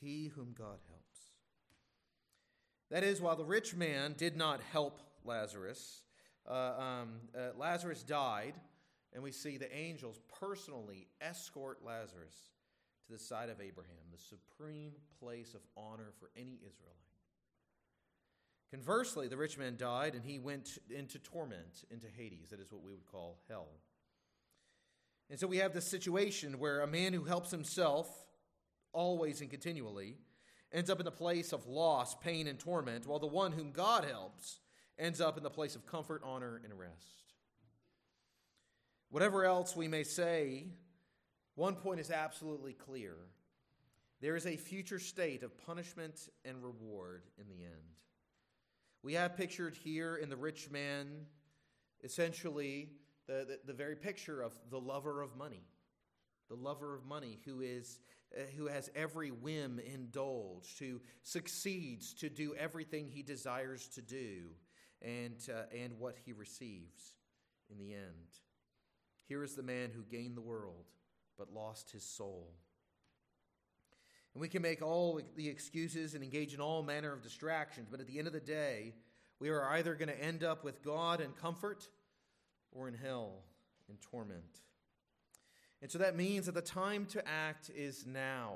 He 0.00 0.30
whom 0.34 0.54
God 0.56 0.78
helps. 0.88 0.91
That 2.92 3.04
is, 3.04 3.22
while 3.22 3.36
the 3.36 3.44
rich 3.44 3.74
man 3.74 4.14
did 4.18 4.36
not 4.36 4.60
help 4.70 5.00
Lazarus, 5.24 6.02
uh, 6.46 6.74
um, 6.78 7.08
uh, 7.34 7.56
Lazarus 7.56 8.02
died, 8.02 8.52
and 9.14 9.22
we 9.22 9.32
see 9.32 9.56
the 9.56 9.74
angels 9.74 10.20
personally 10.38 11.08
escort 11.22 11.78
Lazarus 11.82 12.50
to 13.06 13.12
the 13.14 13.18
side 13.18 13.48
of 13.48 13.62
Abraham, 13.62 13.96
the 14.12 14.18
supreme 14.18 14.92
place 15.18 15.54
of 15.54 15.62
honor 15.74 16.12
for 16.20 16.28
any 16.36 16.56
Israelite. 16.56 16.92
Conversely, 18.70 19.26
the 19.26 19.38
rich 19.38 19.56
man 19.56 19.76
died 19.78 20.14
and 20.14 20.22
he 20.22 20.38
went 20.38 20.76
into 20.90 21.18
torment, 21.18 21.84
into 21.90 22.08
Hades. 22.14 22.50
That 22.50 22.60
is 22.60 22.70
what 22.70 22.82
we 22.82 22.90
would 22.90 23.06
call 23.06 23.38
hell. 23.48 23.68
And 25.30 25.40
so 25.40 25.46
we 25.46 25.56
have 25.58 25.72
this 25.72 25.86
situation 25.86 26.58
where 26.58 26.82
a 26.82 26.86
man 26.86 27.14
who 27.14 27.24
helps 27.24 27.50
himself 27.50 28.08
always 28.92 29.40
and 29.40 29.48
continually 29.48 30.18
ends 30.72 30.90
up 30.90 30.98
in 30.98 31.04
the 31.04 31.10
place 31.10 31.52
of 31.52 31.66
loss, 31.66 32.14
pain, 32.14 32.46
and 32.46 32.58
torment, 32.58 33.06
while 33.06 33.18
the 33.18 33.26
one 33.26 33.52
whom 33.52 33.72
God 33.72 34.04
helps 34.04 34.60
ends 34.98 35.20
up 35.20 35.36
in 35.36 35.42
the 35.42 35.50
place 35.50 35.74
of 35.74 35.86
comfort, 35.86 36.22
honor, 36.24 36.60
and 36.64 36.78
rest. 36.78 37.34
Whatever 39.10 39.44
else 39.44 39.76
we 39.76 39.88
may 39.88 40.04
say, 40.04 40.66
one 41.54 41.74
point 41.74 42.00
is 42.00 42.10
absolutely 42.10 42.72
clear 42.72 43.14
there 44.22 44.36
is 44.36 44.46
a 44.46 44.56
future 44.56 45.00
state 45.00 45.42
of 45.42 45.58
punishment 45.66 46.28
and 46.44 46.62
reward 46.62 47.24
in 47.38 47.48
the 47.48 47.64
end. 47.64 47.96
We 49.02 49.14
have 49.14 49.36
pictured 49.36 49.74
here 49.74 50.16
in 50.16 50.30
the 50.30 50.36
rich 50.36 50.70
man 50.70 51.26
essentially 52.04 52.90
the, 53.26 53.44
the, 53.46 53.58
the, 53.66 53.72
very 53.72 53.96
picture 53.96 54.40
of 54.40 54.52
the 54.70 54.78
lover 54.78 55.22
of 55.22 55.36
money, 55.36 55.64
the 56.48 56.54
lover 56.54 56.94
of 56.94 57.04
money 57.04 57.40
who 57.44 57.60
is 57.60 57.98
who 58.56 58.66
has 58.66 58.90
every 58.94 59.30
whim 59.30 59.78
indulged, 59.78 60.78
who 60.78 61.00
succeeds 61.22 62.14
to 62.14 62.28
do 62.28 62.54
everything 62.54 63.08
he 63.08 63.22
desires 63.22 63.88
to 63.88 64.02
do, 64.02 64.44
and 65.00 65.36
uh, 65.50 65.64
and 65.76 65.98
what 65.98 66.16
he 66.24 66.32
receives 66.32 67.14
in 67.70 67.78
the 67.78 67.92
end. 67.94 68.38
Here 69.28 69.42
is 69.42 69.54
the 69.54 69.62
man 69.62 69.90
who 69.94 70.02
gained 70.02 70.36
the 70.36 70.42
world 70.42 70.86
but 71.38 71.52
lost 71.52 71.90
his 71.90 72.04
soul. 72.04 72.52
And 74.34 74.40
we 74.40 74.48
can 74.48 74.62
make 74.62 74.80
all 74.80 75.20
the 75.36 75.48
excuses 75.48 76.14
and 76.14 76.22
engage 76.22 76.54
in 76.54 76.60
all 76.60 76.82
manner 76.82 77.12
of 77.12 77.22
distractions, 77.22 77.88
but 77.90 78.00
at 78.00 78.06
the 78.06 78.18
end 78.18 78.26
of 78.26 78.32
the 78.32 78.40
day, 78.40 78.94
we 79.38 79.50
are 79.50 79.70
either 79.72 79.94
going 79.94 80.08
to 80.08 80.22
end 80.22 80.44
up 80.44 80.64
with 80.64 80.82
God 80.82 81.20
in 81.20 81.32
comfort 81.32 81.88
or 82.70 82.88
in 82.88 82.94
hell 82.94 83.42
in 83.88 83.96
torment. 83.96 84.60
And 85.82 85.90
so 85.90 85.98
that 85.98 86.16
means 86.16 86.46
that 86.46 86.54
the 86.54 86.62
time 86.62 87.06
to 87.06 87.28
act 87.28 87.70
is 87.74 88.06
now. 88.06 88.54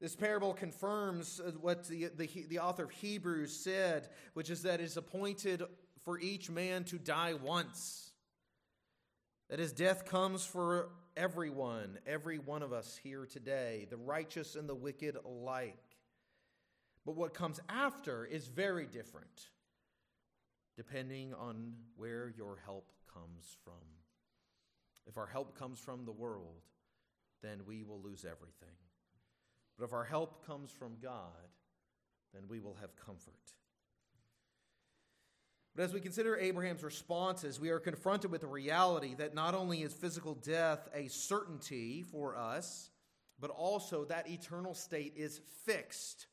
This 0.00 0.16
parable 0.16 0.54
confirms 0.54 1.40
uh, 1.44 1.50
what 1.60 1.86
the, 1.88 2.08
the, 2.16 2.46
the, 2.48 2.58
author 2.60 2.84
of 2.84 2.90
Hebrews 2.90 3.54
said, 3.54 4.08
which 4.32 4.48
is 4.48 4.62
that 4.62 4.80
it 4.80 4.84
is 4.84 4.96
appointed 4.96 5.62
for 6.04 6.18
each 6.18 6.48
man 6.48 6.84
to 6.84 6.98
die 6.98 7.34
once. 7.34 8.12
That 9.50 9.58
his 9.58 9.72
death 9.72 10.06
comes 10.06 10.46
for 10.46 10.90
everyone, 11.16 11.98
every 12.06 12.38
one 12.38 12.62
of 12.62 12.72
us 12.72 12.98
here 13.02 13.26
today, 13.26 13.86
the 13.90 13.96
righteous 13.96 14.54
and 14.54 14.68
the 14.68 14.74
wicked 14.74 15.16
alike. 15.22 15.76
But 17.04 17.16
what 17.16 17.34
comes 17.34 17.60
after 17.68 18.24
is 18.24 18.46
very 18.46 18.86
different, 18.86 19.48
depending 20.76 21.34
on 21.34 21.72
where 21.96 22.32
your 22.36 22.58
help 22.64 22.92
comes 23.12 23.56
from. 23.64 23.97
If 25.08 25.16
our 25.16 25.26
help 25.26 25.58
comes 25.58 25.78
from 25.78 26.04
the 26.04 26.12
world, 26.12 26.62
then 27.42 27.60
we 27.66 27.82
will 27.82 28.00
lose 28.00 28.24
everything. 28.24 28.76
But 29.78 29.84
if 29.84 29.92
our 29.92 30.04
help 30.04 30.46
comes 30.46 30.70
from 30.70 30.96
God, 31.02 31.32
then 32.34 32.42
we 32.48 32.60
will 32.60 32.76
have 32.80 32.94
comfort. 32.96 33.34
But 35.74 35.84
as 35.84 35.92
we 35.92 36.00
consider 36.00 36.36
Abraham's 36.36 36.82
responses, 36.82 37.60
we 37.60 37.70
are 37.70 37.78
confronted 37.78 38.32
with 38.32 38.40
the 38.40 38.48
reality 38.48 39.14
that 39.14 39.34
not 39.34 39.54
only 39.54 39.82
is 39.82 39.92
physical 39.92 40.34
death 40.34 40.88
a 40.92 41.08
certainty 41.08 42.02
for 42.02 42.36
us, 42.36 42.90
but 43.40 43.50
also 43.50 44.04
that 44.06 44.28
eternal 44.28 44.74
state 44.74 45.12
is 45.16 45.40
fixed. 45.64 46.26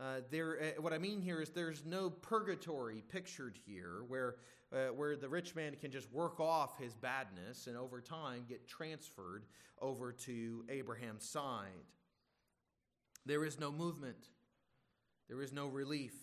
Uh, 0.00 0.20
there, 0.30 0.58
uh, 0.60 0.80
what 0.80 0.92
I 0.92 0.98
mean 0.98 1.20
here 1.20 1.40
is 1.40 1.50
there's 1.50 1.84
no 1.84 2.10
purgatory 2.10 3.02
pictured 3.08 3.58
here 3.66 4.02
where, 4.06 4.36
uh, 4.74 4.88
where 4.88 5.16
the 5.16 5.28
rich 5.28 5.54
man 5.54 5.76
can 5.80 5.90
just 5.90 6.10
work 6.12 6.40
off 6.40 6.78
his 6.78 6.94
badness 6.94 7.66
and 7.66 7.76
over 7.76 8.00
time 8.00 8.44
get 8.48 8.66
transferred 8.66 9.44
over 9.80 10.12
to 10.12 10.64
Abraham's 10.68 11.28
side. 11.28 11.68
There 13.24 13.44
is 13.44 13.58
no 13.58 13.70
movement, 13.70 14.28
there 15.28 15.40
is 15.42 15.52
no 15.52 15.68
relief. 15.68 16.14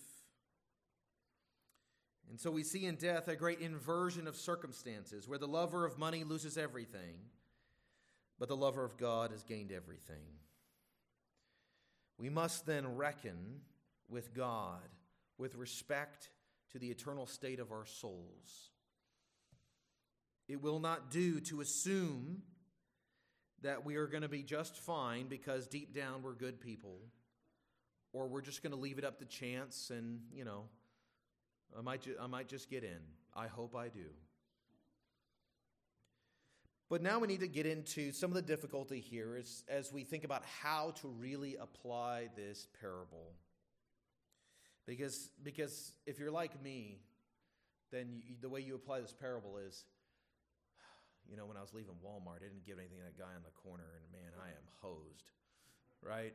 And 2.30 2.40
so 2.40 2.50
we 2.50 2.62
see 2.62 2.86
in 2.86 2.96
death 2.96 3.28
a 3.28 3.36
great 3.36 3.60
inversion 3.60 4.26
of 4.26 4.36
circumstances 4.36 5.28
where 5.28 5.38
the 5.38 5.48
lover 5.48 5.84
of 5.84 5.98
money 5.98 6.24
loses 6.24 6.56
everything, 6.56 7.16
but 8.38 8.48
the 8.48 8.56
lover 8.56 8.84
of 8.84 8.96
God 8.96 9.32
has 9.32 9.42
gained 9.42 9.70
everything. 9.70 10.38
We 12.16 12.30
must 12.30 12.64
then 12.64 12.96
reckon 12.96 13.60
with 14.08 14.32
God 14.32 14.88
with 15.36 15.56
respect 15.56 16.30
to 16.72 16.78
the 16.78 16.90
eternal 16.90 17.26
state 17.26 17.60
of 17.60 17.70
our 17.70 17.86
souls. 17.86 18.70
It 20.48 20.62
will 20.62 20.80
not 20.80 21.10
do 21.10 21.40
to 21.40 21.60
assume 21.60 22.42
that 23.62 23.84
we 23.84 23.96
are 23.96 24.06
going 24.06 24.22
to 24.22 24.28
be 24.28 24.42
just 24.42 24.76
fine 24.76 25.26
because 25.28 25.66
deep 25.66 25.94
down 25.94 26.22
we're 26.22 26.34
good 26.34 26.60
people, 26.60 26.98
or 28.12 28.26
we're 28.26 28.40
just 28.40 28.62
going 28.62 28.72
to 28.72 28.78
leave 28.78 28.98
it 28.98 29.04
up 29.04 29.18
to 29.20 29.24
chance 29.24 29.90
and, 29.90 30.20
you 30.32 30.44
know, 30.44 30.64
I 31.78 31.80
might, 31.80 32.02
ju- 32.02 32.16
I 32.20 32.26
might 32.26 32.48
just 32.48 32.68
get 32.68 32.84
in. 32.84 32.98
I 33.34 33.46
hope 33.46 33.74
I 33.74 33.88
do. 33.88 34.04
But 36.90 37.00
now 37.00 37.18
we 37.18 37.28
need 37.28 37.40
to 37.40 37.48
get 37.48 37.64
into 37.64 38.12
some 38.12 38.30
of 38.30 38.34
the 38.34 38.42
difficulty 38.42 39.00
here 39.00 39.36
as, 39.40 39.64
as 39.68 39.90
we 39.90 40.04
think 40.04 40.24
about 40.24 40.42
how 40.44 40.90
to 41.00 41.08
really 41.08 41.56
apply 41.56 42.28
this 42.36 42.66
parable. 42.82 43.32
Because, 44.86 45.30
because 45.42 45.92
if 46.06 46.18
you're 46.18 46.30
like 46.30 46.60
me, 46.62 46.98
then 47.90 48.22
you, 48.26 48.34
the 48.40 48.48
way 48.48 48.60
you 48.60 48.74
apply 48.74 49.00
this 49.00 49.12
parable 49.12 49.58
is 49.58 49.84
you 51.30 51.36
know, 51.36 51.46
when 51.46 51.56
I 51.56 51.60
was 51.60 51.72
leaving 51.72 51.94
Walmart, 52.04 52.36
I 52.36 52.48
didn't 52.48 52.66
give 52.66 52.78
anything 52.78 52.98
to 52.98 53.04
that 53.04 53.18
guy 53.18 53.34
on 53.36 53.42
the 53.44 53.50
corner, 53.50 53.84
and 53.94 54.12
man, 54.12 54.32
I 54.42 54.48
am 54.48 54.66
hosed, 54.80 55.30
right? 56.02 56.34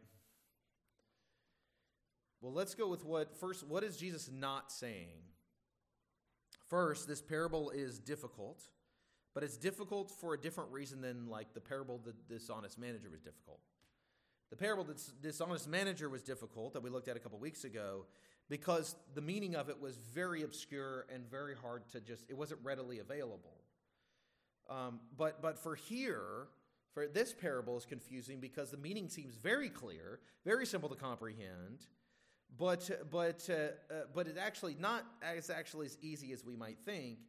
Well, 2.41 2.53
let's 2.53 2.75
go 2.75 2.87
with 2.87 3.03
what 3.03 3.35
first, 3.35 3.65
what 3.65 3.83
is 3.83 3.97
Jesus 3.97 4.29
not 4.31 4.71
saying? 4.71 5.17
First, 6.69 7.07
this 7.07 7.21
parable 7.21 7.71
is 7.71 7.99
difficult, 7.99 8.63
but 9.33 9.43
it's 9.43 9.57
difficult 9.57 10.11
for 10.11 10.33
a 10.33 10.39
different 10.39 10.71
reason 10.71 11.01
than 11.01 11.27
like 11.29 11.53
the 11.53 11.61
parable 11.61 11.99
the 12.03 12.13
dishonest 12.27 12.77
manager 12.77 13.09
was 13.09 13.21
difficult. 13.21 13.59
The 14.49 14.55
parable 14.55 14.83
the 14.83 14.95
dishonest 15.21 15.67
manager 15.67 16.09
was 16.09 16.21
difficult 16.21 16.73
that 16.73 16.83
we 16.83 16.89
looked 16.89 17.07
at 17.07 17.17
a 17.17 17.19
couple 17.19 17.39
weeks 17.39 17.63
ago 17.63 18.05
because 18.49 18.95
the 19.13 19.21
meaning 19.21 19.55
of 19.55 19.69
it 19.69 19.79
was 19.79 19.97
very 19.97 20.43
obscure 20.43 21.05
and 21.13 21.29
very 21.29 21.55
hard 21.55 21.87
to 21.91 21.99
just, 21.99 22.25
it 22.29 22.37
wasn't 22.37 22.59
readily 22.63 22.99
available. 22.99 23.57
Um, 24.69 24.99
but, 25.17 25.41
but 25.41 25.57
for 25.59 25.75
here, 25.75 26.47
for 26.93 27.07
this 27.07 27.33
parable 27.33 27.77
is 27.77 27.85
confusing 27.85 28.39
because 28.39 28.71
the 28.71 28.77
meaning 28.77 29.09
seems 29.09 29.35
very 29.35 29.69
clear, 29.69 30.19
very 30.45 30.65
simple 30.65 30.89
to 30.89 30.95
comprehend, 30.95 31.85
but, 32.57 32.89
but, 33.11 33.47
uh, 33.49 33.53
uh, 33.93 34.03
but 34.13 34.27
it's 34.27 34.37
actually 34.37 34.75
not 34.79 35.05
as 35.21 35.49
actually 35.49 35.85
as 35.85 35.97
easy 36.01 36.31
as 36.31 36.43
we 36.45 36.55
might 36.55 36.77
think. 36.85 37.19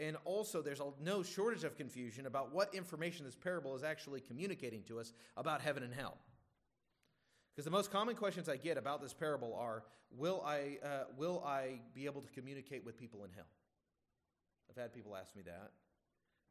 And 0.00 0.16
also, 0.24 0.62
there's 0.62 0.80
a, 0.80 0.92
no 1.02 1.22
shortage 1.22 1.64
of 1.64 1.76
confusion 1.76 2.26
about 2.26 2.54
what 2.54 2.72
information 2.74 3.24
this 3.24 3.34
parable 3.34 3.74
is 3.74 3.82
actually 3.82 4.20
communicating 4.20 4.82
to 4.84 5.00
us 5.00 5.12
about 5.36 5.60
heaven 5.60 5.82
and 5.82 5.92
hell. 5.92 6.18
Because 7.58 7.64
the 7.64 7.72
most 7.72 7.90
common 7.90 8.14
questions 8.14 8.48
I 8.48 8.56
get 8.56 8.78
about 8.78 9.02
this 9.02 9.12
parable 9.12 9.52
are 9.58 9.82
Will 10.16 10.44
I, 10.46 10.78
uh, 10.80 11.04
will 11.16 11.42
I 11.44 11.80
be 11.92 12.04
able 12.04 12.20
to 12.20 12.30
communicate 12.30 12.86
with 12.86 12.96
people 12.96 13.24
in 13.24 13.30
hell? 13.34 13.48
I've 14.70 14.80
had 14.80 14.94
people 14.94 15.16
ask 15.16 15.34
me 15.34 15.42
that. 15.42 15.72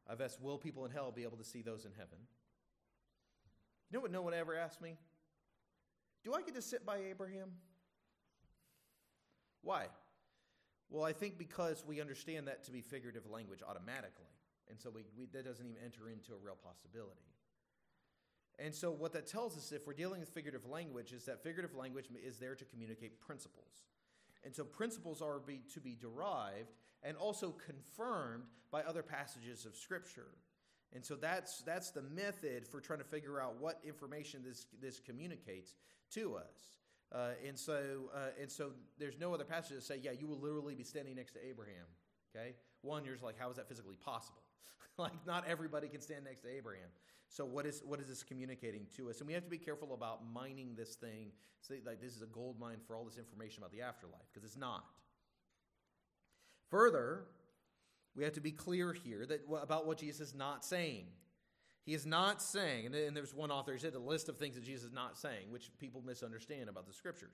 I've 0.06 0.20
asked, 0.20 0.38
will 0.42 0.58
people 0.58 0.84
in 0.84 0.90
hell 0.90 1.10
be 1.10 1.22
able 1.22 1.38
to 1.38 1.44
see 1.44 1.62
those 1.62 1.86
in 1.86 1.92
heaven? 1.92 2.18
You 3.90 3.96
know 3.96 4.02
what 4.02 4.12
no 4.12 4.20
one 4.20 4.34
ever 4.34 4.54
asked 4.54 4.82
me? 4.82 4.98
Do 6.24 6.34
I 6.34 6.42
get 6.42 6.54
to 6.56 6.62
sit 6.62 6.84
by 6.84 6.98
Abraham? 6.98 7.52
Why? 9.62 9.86
Well, 10.90 11.04
I 11.04 11.14
think 11.14 11.38
because 11.38 11.84
we 11.86 12.02
understand 12.02 12.48
that 12.48 12.64
to 12.64 12.70
be 12.70 12.82
figurative 12.82 13.24
language 13.30 13.60
automatically. 13.66 14.28
And 14.68 14.78
so 14.78 14.90
we, 14.90 15.04
we, 15.16 15.24
that 15.32 15.46
doesn't 15.46 15.64
even 15.64 15.78
enter 15.82 16.10
into 16.10 16.34
a 16.34 16.38
real 16.44 16.58
possibility. 16.62 17.24
And 18.58 18.74
so, 18.74 18.90
what 18.90 19.12
that 19.12 19.26
tells 19.26 19.56
us, 19.56 19.70
if 19.70 19.86
we're 19.86 19.92
dealing 19.92 20.20
with 20.20 20.30
figurative 20.30 20.66
language, 20.66 21.12
is 21.12 21.24
that 21.26 21.42
figurative 21.42 21.76
language 21.76 22.06
is 22.26 22.38
there 22.38 22.56
to 22.56 22.64
communicate 22.64 23.20
principles. 23.20 23.86
And 24.44 24.54
so, 24.54 24.64
principles 24.64 25.22
are 25.22 25.38
be, 25.38 25.60
to 25.74 25.80
be 25.80 25.96
derived 26.00 26.72
and 27.02 27.16
also 27.16 27.54
confirmed 27.66 28.44
by 28.70 28.82
other 28.82 29.02
passages 29.02 29.64
of 29.64 29.76
Scripture. 29.76 30.28
And 30.94 31.04
so 31.04 31.16
that's, 31.16 31.62
that's 31.62 31.90
the 31.90 32.02
method 32.02 32.66
for 32.66 32.80
trying 32.80 32.98
to 33.00 33.04
figure 33.04 33.40
out 33.40 33.60
what 33.60 33.80
information 33.84 34.42
this, 34.44 34.66
this 34.80 35.00
communicates 35.00 35.74
to 36.14 36.36
us. 36.36 36.78
Uh, 37.12 37.30
and, 37.46 37.58
so, 37.58 38.10
uh, 38.14 38.40
and 38.40 38.50
so 38.50 38.70
there's 38.98 39.18
no 39.18 39.32
other 39.34 39.44
passage 39.44 39.76
that 39.76 39.82
say, 39.82 40.00
yeah, 40.02 40.12
you 40.12 40.26
will 40.26 40.38
literally 40.38 40.74
be 40.74 40.84
standing 40.84 41.14
next 41.16 41.32
to 41.32 41.46
Abraham. 41.46 41.84
Okay? 42.34 42.54
One, 42.82 43.04
you're 43.04 43.16
like, 43.22 43.38
how 43.38 43.50
is 43.50 43.56
that 43.56 43.68
physically 43.68 43.96
possible? 43.96 44.42
like, 44.98 45.12
not 45.26 45.44
everybody 45.46 45.88
can 45.88 46.00
stand 46.00 46.24
next 46.24 46.42
to 46.42 46.48
Abraham. 46.48 46.88
So, 47.28 47.44
what 47.44 47.66
is, 47.66 47.82
what 47.84 48.00
is 48.00 48.08
this 48.08 48.22
communicating 48.22 48.86
to 48.96 49.10
us? 49.10 49.18
And 49.18 49.26
we 49.26 49.34
have 49.34 49.44
to 49.44 49.50
be 49.50 49.58
careful 49.58 49.92
about 49.92 50.20
mining 50.32 50.74
this 50.76 50.94
thing. 50.94 51.32
Say, 51.60 51.76
like, 51.84 52.00
this 52.00 52.16
is 52.16 52.22
a 52.22 52.26
gold 52.26 52.58
mine 52.58 52.78
for 52.86 52.96
all 52.96 53.04
this 53.04 53.18
information 53.18 53.62
about 53.62 53.72
the 53.72 53.82
afterlife, 53.82 54.26
because 54.32 54.46
it's 54.46 54.56
not. 54.56 54.84
Further, 56.70 57.24
we 58.16 58.24
have 58.24 58.32
to 58.34 58.40
be 58.40 58.52
clear 58.52 58.92
here 58.92 59.26
that 59.26 59.42
about 59.62 59.86
what 59.86 59.98
Jesus 59.98 60.28
is 60.28 60.34
not 60.34 60.64
saying. 60.64 61.04
He 61.84 61.94
is 61.94 62.04
not 62.04 62.42
saying, 62.42 62.86
and 62.86 63.16
there's 63.16 63.32
one 63.32 63.50
author 63.50 63.72
who 63.72 63.78
said 63.78 63.94
a 63.94 63.98
list 63.98 64.28
of 64.28 64.36
things 64.36 64.56
that 64.56 64.64
Jesus 64.64 64.88
is 64.88 64.92
not 64.92 65.16
saying, 65.16 65.50
which 65.50 65.70
people 65.78 66.02
misunderstand 66.04 66.68
about 66.68 66.86
the 66.86 66.92
scriptures. 66.92 67.32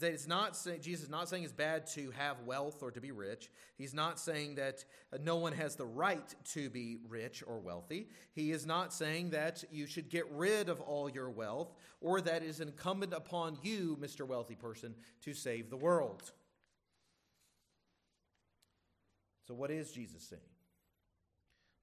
That 0.00 0.12
it's 0.12 0.26
not 0.26 0.58
Jesus 0.80 1.04
is 1.04 1.10
not 1.10 1.28
saying 1.28 1.44
it's 1.44 1.52
bad 1.52 1.86
to 1.88 2.10
have 2.12 2.40
wealth 2.44 2.82
or 2.82 2.90
to 2.90 3.00
be 3.00 3.12
rich. 3.12 3.48
He's 3.78 3.94
not 3.94 4.18
saying 4.18 4.56
that 4.56 4.84
uh, 5.12 5.18
no 5.22 5.36
one 5.36 5.52
has 5.52 5.76
the 5.76 5.86
right 5.86 6.34
to 6.52 6.68
be 6.68 6.98
rich 7.08 7.44
or 7.46 7.60
wealthy. 7.60 8.08
He 8.32 8.50
is 8.50 8.66
not 8.66 8.92
saying 8.92 9.30
that 9.30 9.62
you 9.70 9.86
should 9.86 10.08
get 10.08 10.28
rid 10.32 10.68
of 10.68 10.80
all 10.80 11.08
your 11.08 11.30
wealth 11.30 11.74
or 12.00 12.20
that 12.22 12.42
it 12.42 12.48
is 12.48 12.60
incumbent 12.60 13.12
upon 13.12 13.56
you, 13.62 13.96
Mr. 14.00 14.26
Wealthy 14.26 14.56
Person, 14.56 14.96
to 15.22 15.32
save 15.32 15.70
the 15.70 15.76
world. 15.76 16.32
So, 19.46 19.54
what 19.54 19.70
is 19.70 19.92
Jesus 19.92 20.24
saying? 20.24 20.42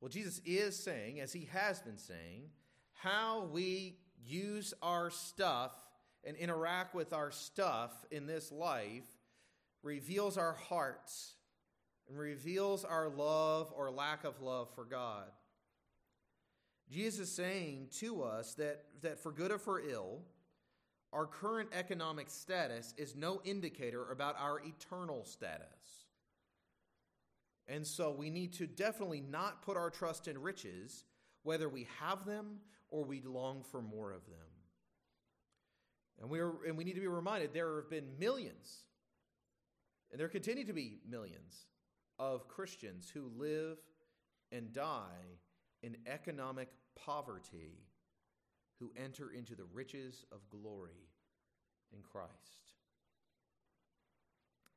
Well, 0.01 0.09
Jesus 0.09 0.41
is 0.45 0.75
saying, 0.75 1.21
as 1.21 1.31
he 1.31 1.47
has 1.53 1.79
been 1.81 1.97
saying, 1.97 2.49
how 2.91 3.45
we 3.51 3.99
use 4.23 4.73
our 4.81 5.09
stuff 5.11 5.73
and 6.23 6.37
interact 6.37 6.93
with 6.93 7.13
our 7.13 7.31
stuff 7.31 7.91
in 8.11 8.27
this 8.27 8.51
life 8.51 9.07
reveals 9.83 10.37
our 10.37 10.53
hearts, 10.53 11.33
and 12.07 12.17
reveals 12.17 12.83
our 12.85 13.09
love 13.09 13.73
or 13.75 13.89
lack 13.89 14.23
of 14.23 14.41
love 14.41 14.69
for 14.75 14.85
God. 14.85 15.25
Jesus 16.91 17.29
is 17.29 17.33
saying 17.33 17.87
to 17.99 18.21
us 18.21 18.53
that, 18.55 18.83
that 19.01 19.17
for 19.17 19.31
good 19.31 19.51
or 19.51 19.57
for 19.57 19.79
ill, 19.79 20.19
our 21.13 21.25
current 21.25 21.69
economic 21.73 22.29
status 22.29 22.93
is 22.97 23.15
no 23.15 23.41
indicator 23.43 24.11
about 24.11 24.35
our 24.39 24.59
eternal 24.59 25.23
status. 25.25 26.05
And 27.67 27.87
so 27.87 28.11
we 28.11 28.29
need 28.29 28.53
to 28.53 28.67
definitely 28.67 29.21
not 29.21 29.61
put 29.61 29.77
our 29.77 29.89
trust 29.89 30.27
in 30.27 30.41
riches, 30.41 31.05
whether 31.43 31.69
we 31.69 31.87
have 31.99 32.25
them 32.25 32.57
or 32.89 33.05
we 33.05 33.21
long 33.21 33.63
for 33.63 33.81
more 33.81 34.11
of 34.11 34.25
them. 34.25 34.50
And 36.21 36.29
we, 36.29 36.39
are, 36.39 36.53
and 36.67 36.77
we 36.77 36.83
need 36.83 36.93
to 36.93 37.01
be 37.01 37.07
reminded 37.07 37.51
there 37.51 37.77
have 37.77 37.89
been 37.89 38.07
millions, 38.19 38.85
and 40.11 40.19
there 40.19 40.27
continue 40.27 40.65
to 40.65 40.73
be 40.73 40.99
millions 41.09 41.65
of 42.19 42.47
Christians 42.47 43.09
who 43.11 43.31
live 43.35 43.77
and 44.51 44.71
die 44.71 45.39
in 45.81 45.97
economic 46.05 46.69
poverty 46.95 47.87
who 48.79 48.91
enter 48.95 49.31
into 49.31 49.55
the 49.55 49.65
riches 49.73 50.25
of 50.31 50.47
glory 50.49 51.09
in 51.91 52.01
Christ. 52.03 52.75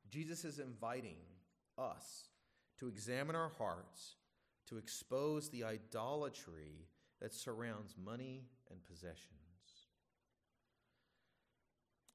Jesus 0.09 0.45
is 0.45 0.59
inviting 0.59 1.17
us 1.77 2.29
to 2.79 2.87
examine 2.87 3.35
our 3.35 3.51
hearts, 3.57 4.15
to 4.69 4.77
expose 4.77 5.49
the 5.49 5.63
idolatry 5.63 6.87
that 7.21 7.33
surrounds 7.33 7.95
money 8.03 8.45
and 8.71 8.79
possessions. 8.85 9.44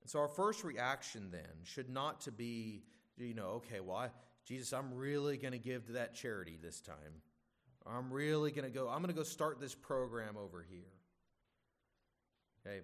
So 0.06 0.18
our 0.18 0.28
first 0.28 0.64
reaction 0.64 1.28
then 1.30 1.64
should 1.64 1.88
not 1.88 2.22
to 2.22 2.32
be, 2.32 2.82
you 3.16 3.34
know, 3.34 3.62
okay, 3.62 3.80
well, 3.80 3.96
I, 3.96 4.08
Jesus, 4.46 4.72
I'm 4.72 4.94
really 4.94 5.36
going 5.36 5.52
to 5.52 5.58
give 5.58 5.86
to 5.86 5.92
that 5.92 6.14
charity 6.14 6.58
this 6.60 6.80
time. 6.80 7.22
I'm 7.86 8.12
really 8.12 8.50
going 8.50 8.64
to 8.64 8.70
go, 8.70 8.88
I'm 8.88 9.02
going 9.02 9.14
to 9.14 9.18
go 9.18 9.22
start 9.22 9.60
this 9.60 9.74
program 9.74 10.36
over 10.36 10.64
here. 10.68 10.92
Okay? 12.66 12.80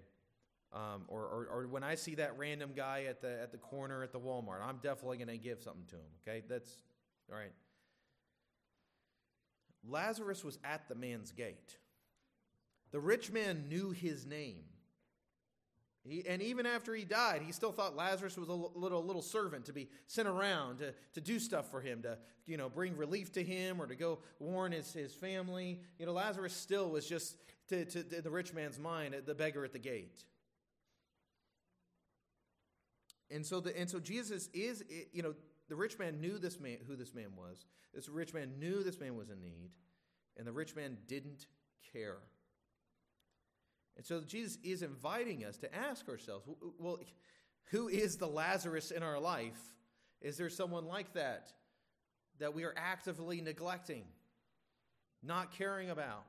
Um, 0.73 1.03
or, 1.07 1.21
or, 1.21 1.47
or, 1.51 1.67
when 1.67 1.83
I 1.83 1.95
see 1.95 2.15
that 2.15 2.37
random 2.37 2.71
guy 2.75 3.05
at 3.07 3.21
the, 3.21 3.41
at 3.41 3.51
the 3.51 3.57
corner 3.57 4.03
at 4.03 4.11
the 4.11 4.19
Walmart, 4.19 4.61
I'm 4.61 4.77
definitely 4.77 5.17
going 5.17 5.29
to 5.29 5.37
give 5.37 5.61
something 5.61 5.85
to 5.87 5.95
him. 5.95 6.11
Okay? 6.27 6.43
That's 6.47 6.69
all 7.31 7.37
right. 7.37 7.53
Lazarus 9.87 10.43
was 10.43 10.59
at 10.65 10.89
the 10.89 10.95
man's 10.95 11.31
gate. 11.31 11.77
The 12.91 12.99
rich 12.99 13.31
man 13.31 13.69
knew 13.69 13.91
his 13.91 14.25
name. 14.25 14.63
He, 16.07 16.25
and 16.27 16.41
even 16.41 16.65
after 16.65 16.93
he 16.95 17.03
died, 17.03 17.41
he 17.45 17.51
still 17.51 17.71
thought 17.71 17.95
Lazarus 17.95 18.37
was 18.37 18.49
a 18.49 18.53
little, 18.53 19.03
little 19.03 19.21
servant 19.21 19.65
to 19.65 19.73
be 19.73 19.89
sent 20.07 20.27
around 20.27 20.79
to, 20.79 20.93
to 21.13 21.21
do 21.21 21.39
stuff 21.39 21.69
for 21.69 21.81
him, 21.81 22.01
to 22.03 22.17
you 22.45 22.57
know, 22.57 22.69
bring 22.69 22.95
relief 22.95 23.31
to 23.33 23.43
him 23.43 23.81
or 23.81 23.87
to 23.87 23.95
go 23.95 24.19
warn 24.39 24.71
his, 24.71 24.93
his 24.93 25.13
family. 25.13 25.81
You 25.99 26.05
know, 26.05 26.13
Lazarus 26.13 26.53
still 26.53 26.89
was 26.89 27.07
just, 27.07 27.35
to, 27.69 27.85
to, 27.85 28.03
to 28.03 28.21
the 28.21 28.29
rich 28.29 28.53
man's 28.53 28.79
mind, 28.79 29.15
the 29.25 29.35
beggar 29.35 29.65
at 29.65 29.73
the 29.73 29.79
gate. 29.79 30.23
And 33.29 33.45
so, 33.45 33.59
the, 33.59 33.77
and 33.77 33.89
so 33.89 33.99
Jesus 33.99 34.49
is, 34.53 34.83
you 35.11 35.21
know, 35.21 35.35
the 35.67 35.75
rich 35.75 35.99
man 35.99 36.21
knew 36.21 36.37
this 36.37 36.59
man, 36.59 36.77
who 36.87 36.95
this 36.95 37.13
man 37.13 37.35
was. 37.35 37.65
This 37.93 38.07
rich 38.07 38.33
man 38.33 38.53
knew 38.59 38.83
this 38.83 38.99
man 38.99 39.17
was 39.17 39.29
in 39.29 39.41
need, 39.41 39.71
and 40.37 40.47
the 40.47 40.51
rich 40.51 40.75
man 40.75 40.97
didn't 41.07 41.47
care. 41.91 42.19
And 43.97 44.05
so 44.05 44.21
Jesus 44.21 44.57
is 44.63 44.83
inviting 44.83 45.43
us 45.43 45.57
to 45.57 45.75
ask 45.75 46.07
ourselves 46.07 46.47
well, 46.77 46.99
who 47.71 47.89
is 47.89 48.17
the 48.17 48.27
Lazarus 48.27 48.91
in 48.91 49.03
our 49.03 49.19
life? 49.19 49.59
Is 50.21 50.37
there 50.37 50.49
someone 50.49 50.85
like 50.85 51.13
that 51.13 51.51
that 52.39 52.53
we 52.53 52.63
are 52.63 52.73
actively 52.77 53.41
neglecting, 53.41 54.03
not 55.23 55.51
caring 55.51 55.89
about? 55.89 56.25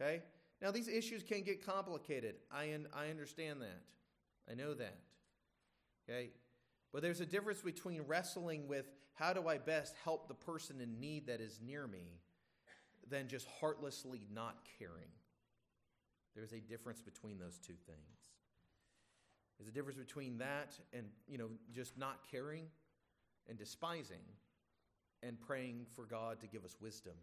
Okay? 0.00 0.22
Now, 0.60 0.70
these 0.70 0.88
issues 0.88 1.22
can 1.22 1.42
get 1.42 1.64
complicated. 1.64 2.36
I, 2.50 2.76
I 2.94 3.08
understand 3.08 3.60
that. 3.60 3.82
I 4.50 4.54
know 4.54 4.74
that. 4.74 4.98
Okay? 6.08 6.30
But 6.92 7.02
there's 7.02 7.20
a 7.20 7.26
difference 7.26 7.60
between 7.60 8.02
wrestling 8.02 8.66
with 8.66 8.86
how 9.14 9.32
do 9.32 9.46
I 9.46 9.58
best 9.58 9.94
help 10.04 10.28
the 10.28 10.34
person 10.34 10.80
in 10.80 10.98
need 10.98 11.26
that 11.26 11.40
is 11.40 11.60
near 11.64 11.86
me 11.86 12.20
than 13.08 13.28
just 13.28 13.46
heartlessly 13.60 14.26
not 14.32 14.56
caring. 14.78 15.10
There's 16.34 16.52
a 16.52 16.60
difference 16.60 17.00
between 17.00 17.38
those 17.38 17.58
two 17.58 17.74
things. 17.86 18.30
There's 19.58 19.68
a 19.68 19.72
difference 19.72 19.98
between 19.98 20.38
that 20.38 20.74
and, 20.92 21.06
you 21.28 21.38
know, 21.38 21.48
just 21.72 21.98
not 21.98 22.20
caring 22.30 22.64
and 23.48 23.58
despising 23.58 24.24
and 25.22 25.40
praying 25.40 25.86
for 25.94 26.04
God 26.04 26.40
to 26.40 26.46
give 26.46 26.64
us 26.64 26.76
wisdom 26.80 27.14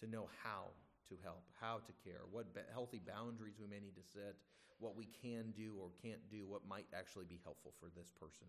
to 0.00 0.06
know 0.06 0.28
how 0.42 0.70
to 1.08 1.14
help, 1.22 1.44
how 1.60 1.78
to 1.86 1.92
care, 2.04 2.22
what 2.30 2.46
healthy 2.72 3.00
boundaries 3.06 3.54
we 3.60 3.66
may 3.66 3.80
need 3.80 3.94
to 3.94 4.02
set, 4.02 4.34
what 4.78 4.96
we 4.96 5.06
can 5.22 5.52
do 5.56 5.74
or 5.80 5.88
can't 6.02 6.28
do, 6.30 6.46
what 6.46 6.66
might 6.68 6.86
actually 6.96 7.24
be 7.24 7.38
helpful 7.44 7.72
for 7.78 7.88
this 7.94 8.10
person. 8.18 8.48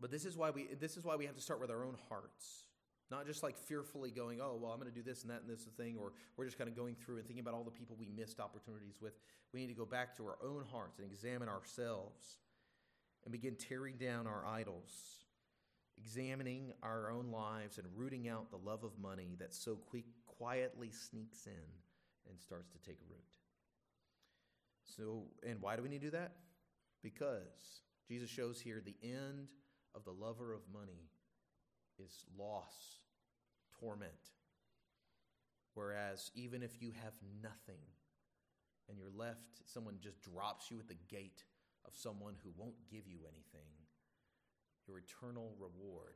But 0.00 0.10
this 0.10 0.24
is 0.24 0.36
why 0.36 0.50
we 0.50 0.68
this 0.78 0.96
is 0.96 1.04
why 1.04 1.16
we 1.16 1.26
have 1.26 1.34
to 1.34 1.40
start 1.40 1.60
with 1.60 1.70
our 1.70 1.84
own 1.84 1.96
hearts. 2.08 2.67
Not 3.10 3.26
just 3.26 3.42
like 3.42 3.56
fearfully 3.56 4.10
going, 4.10 4.40
oh, 4.40 4.58
well, 4.60 4.70
I'm 4.70 4.78
going 4.78 4.92
to 4.92 4.94
do 4.94 5.02
this 5.02 5.22
and 5.22 5.30
that 5.30 5.40
and 5.40 5.50
this 5.50 5.62
thing, 5.76 5.96
or 5.98 6.12
we're 6.36 6.44
just 6.44 6.58
kind 6.58 6.68
of 6.68 6.76
going 6.76 6.94
through 6.94 7.16
and 7.16 7.26
thinking 7.26 7.40
about 7.40 7.54
all 7.54 7.64
the 7.64 7.70
people 7.70 7.96
we 7.98 8.10
missed 8.14 8.38
opportunities 8.38 8.96
with. 9.00 9.14
We 9.52 9.60
need 9.60 9.68
to 9.68 9.74
go 9.74 9.86
back 9.86 10.16
to 10.18 10.26
our 10.26 10.36
own 10.44 10.64
hearts 10.70 10.98
and 10.98 11.06
examine 11.10 11.48
ourselves 11.48 12.36
and 13.24 13.32
begin 13.32 13.56
tearing 13.56 13.96
down 13.96 14.26
our 14.26 14.44
idols, 14.46 15.24
examining 15.96 16.72
our 16.82 17.10
own 17.10 17.30
lives 17.30 17.78
and 17.78 17.86
rooting 17.96 18.28
out 18.28 18.50
the 18.50 18.58
love 18.58 18.84
of 18.84 18.98
money 19.00 19.36
that 19.38 19.54
so 19.54 19.76
quick, 19.76 20.04
quietly 20.26 20.90
sneaks 20.90 21.46
in 21.46 21.52
and 22.28 22.38
starts 22.38 22.70
to 22.70 22.78
take 22.78 22.98
root. 23.08 23.20
So, 24.84 25.24
and 25.46 25.60
why 25.60 25.76
do 25.76 25.82
we 25.82 25.88
need 25.88 26.00
to 26.00 26.06
do 26.06 26.10
that? 26.10 26.32
Because 27.02 27.82
Jesus 28.06 28.28
shows 28.28 28.60
here 28.60 28.82
the 28.84 28.96
end 29.02 29.48
of 29.94 30.04
the 30.04 30.10
lover 30.10 30.52
of 30.52 30.60
money 30.72 31.08
is 32.04 32.24
loss, 32.38 33.00
torment. 33.80 34.12
Whereas 35.74 36.30
even 36.34 36.62
if 36.62 36.82
you 36.82 36.92
have 37.02 37.12
nothing 37.42 37.80
and 38.88 38.98
you're 38.98 39.12
left, 39.14 39.62
someone 39.64 39.98
just 40.00 40.20
drops 40.22 40.70
you 40.70 40.78
at 40.78 40.88
the 40.88 40.96
gate 41.08 41.44
of 41.86 41.94
someone 41.94 42.34
who 42.42 42.50
won't 42.56 42.88
give 42.90 43.06
you 43.06 43.18
anything, 43.28 43.70
your 44.86 44.98
eternal 44.98 45.54
reward 45.58 46.14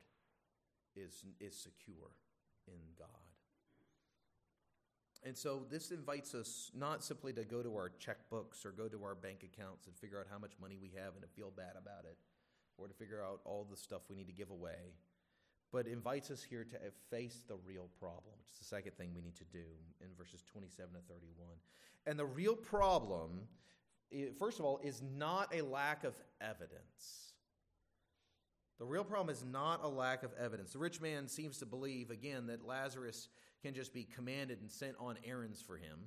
is, 0.97 1.25
is 1.41 1.57
secure 1.57 2.11
in 2.67 2.81
God. 2.99 3.09
And 5.25 5.37
so 5.37 5.63
this 5.71 5.93
invites 5.93 6.35
us 6.35 6.73
not 6.75 7.05
simply 7.05 7.33
to 7.35 7.45
go 7.45 7.63
to 7.63 7.77
our 7.77 7.93
checkbooks 8.01 8.67
or 8.67 8.73
go 8.73 8.89
to 8.89 9.05
our 9.05 9.15
bank 9.15 9.45
accounts 9.45 9.87
and 9.87 9.97
figure 9.97 10.19
out 10.19 10.27
how 10.31 10.39
much 10.39 10.53
money 10.61 10.77
we 10.81 10.91
have 10.97 11.15
and 11.15 11.23
to 11.23 11.29
feel 11.29 11.53
bad 11.57 11.75
about 11.81 12.05
it, 12.05 12.17
or 12.77 12.89
to 12.89 12.95
figure 12.95 13.23
out 13.23 13.41
all 13.45 13.67
the 13.71 13.77
stuff 13.77 14.03
we 14.11 14.17
need 14.17 14.27
to 14.27 14.33
give 14.33 14.51
away 14.51 14.97
but 15.73 15.87
invites 15.87 16.31
us 16.31 16.43
here 16.43 16.65
to 16.65 16.77
face 17.11 17.45
the 17.49 17.57
real 17.67 17.89
problem, 17.99 18.35
which 18.39 18.53
is 18.53 18.59
the 18.59 18.65
second 18.65 18.93
thing 18.97 19.11
we 19.15 19.23
need 19.23 19.37
to 19.37 19.45
do 19.45 19.65
in 20.01 20.09
verses 20.17 20.43
27 20.53 20.93
to 20.93 21.01
31. 21.09 21.49
And 22.07 22.19
the 22.19 22.27
real 22.27 22.55
problem, 22.55 23.49
first 24.39 24.59
of 24.59 24.67
all, 24.67 24.79
is 24.83 25.03
not 25.17 25.55
a 25.55 25.63
lack 25.63 26.05
of 26.05 26.15
evidence. 26.41 27.33
The 28.79 28.85
real 28.85 29.05
problem 29.05 29.35
is 29.35 29.45
not 29.45 29.83
a 29.83 29.89
lack 29.89 30.25
of 30.25 30.33
evidence. 30.39 30.73
The 30.73 30.79
rich 30.79 31.01
man 31.01 31.29
seems 31.29 31.59
to 31.59 31.67
believe, 31.67 32.11
again, 32.11 32.49
that 32.49 32.67
Lazarus 32.67 33.29
can 33.63 33.75
just 33.75 33.95
be 33.95 34.05
commanded 34.05 34.61
and 34.61 34.71
sent 34.71 34.97
on 34.99 35.17
errands 35.25 35.63
for 35.63 35.77
him. 35.77 35.99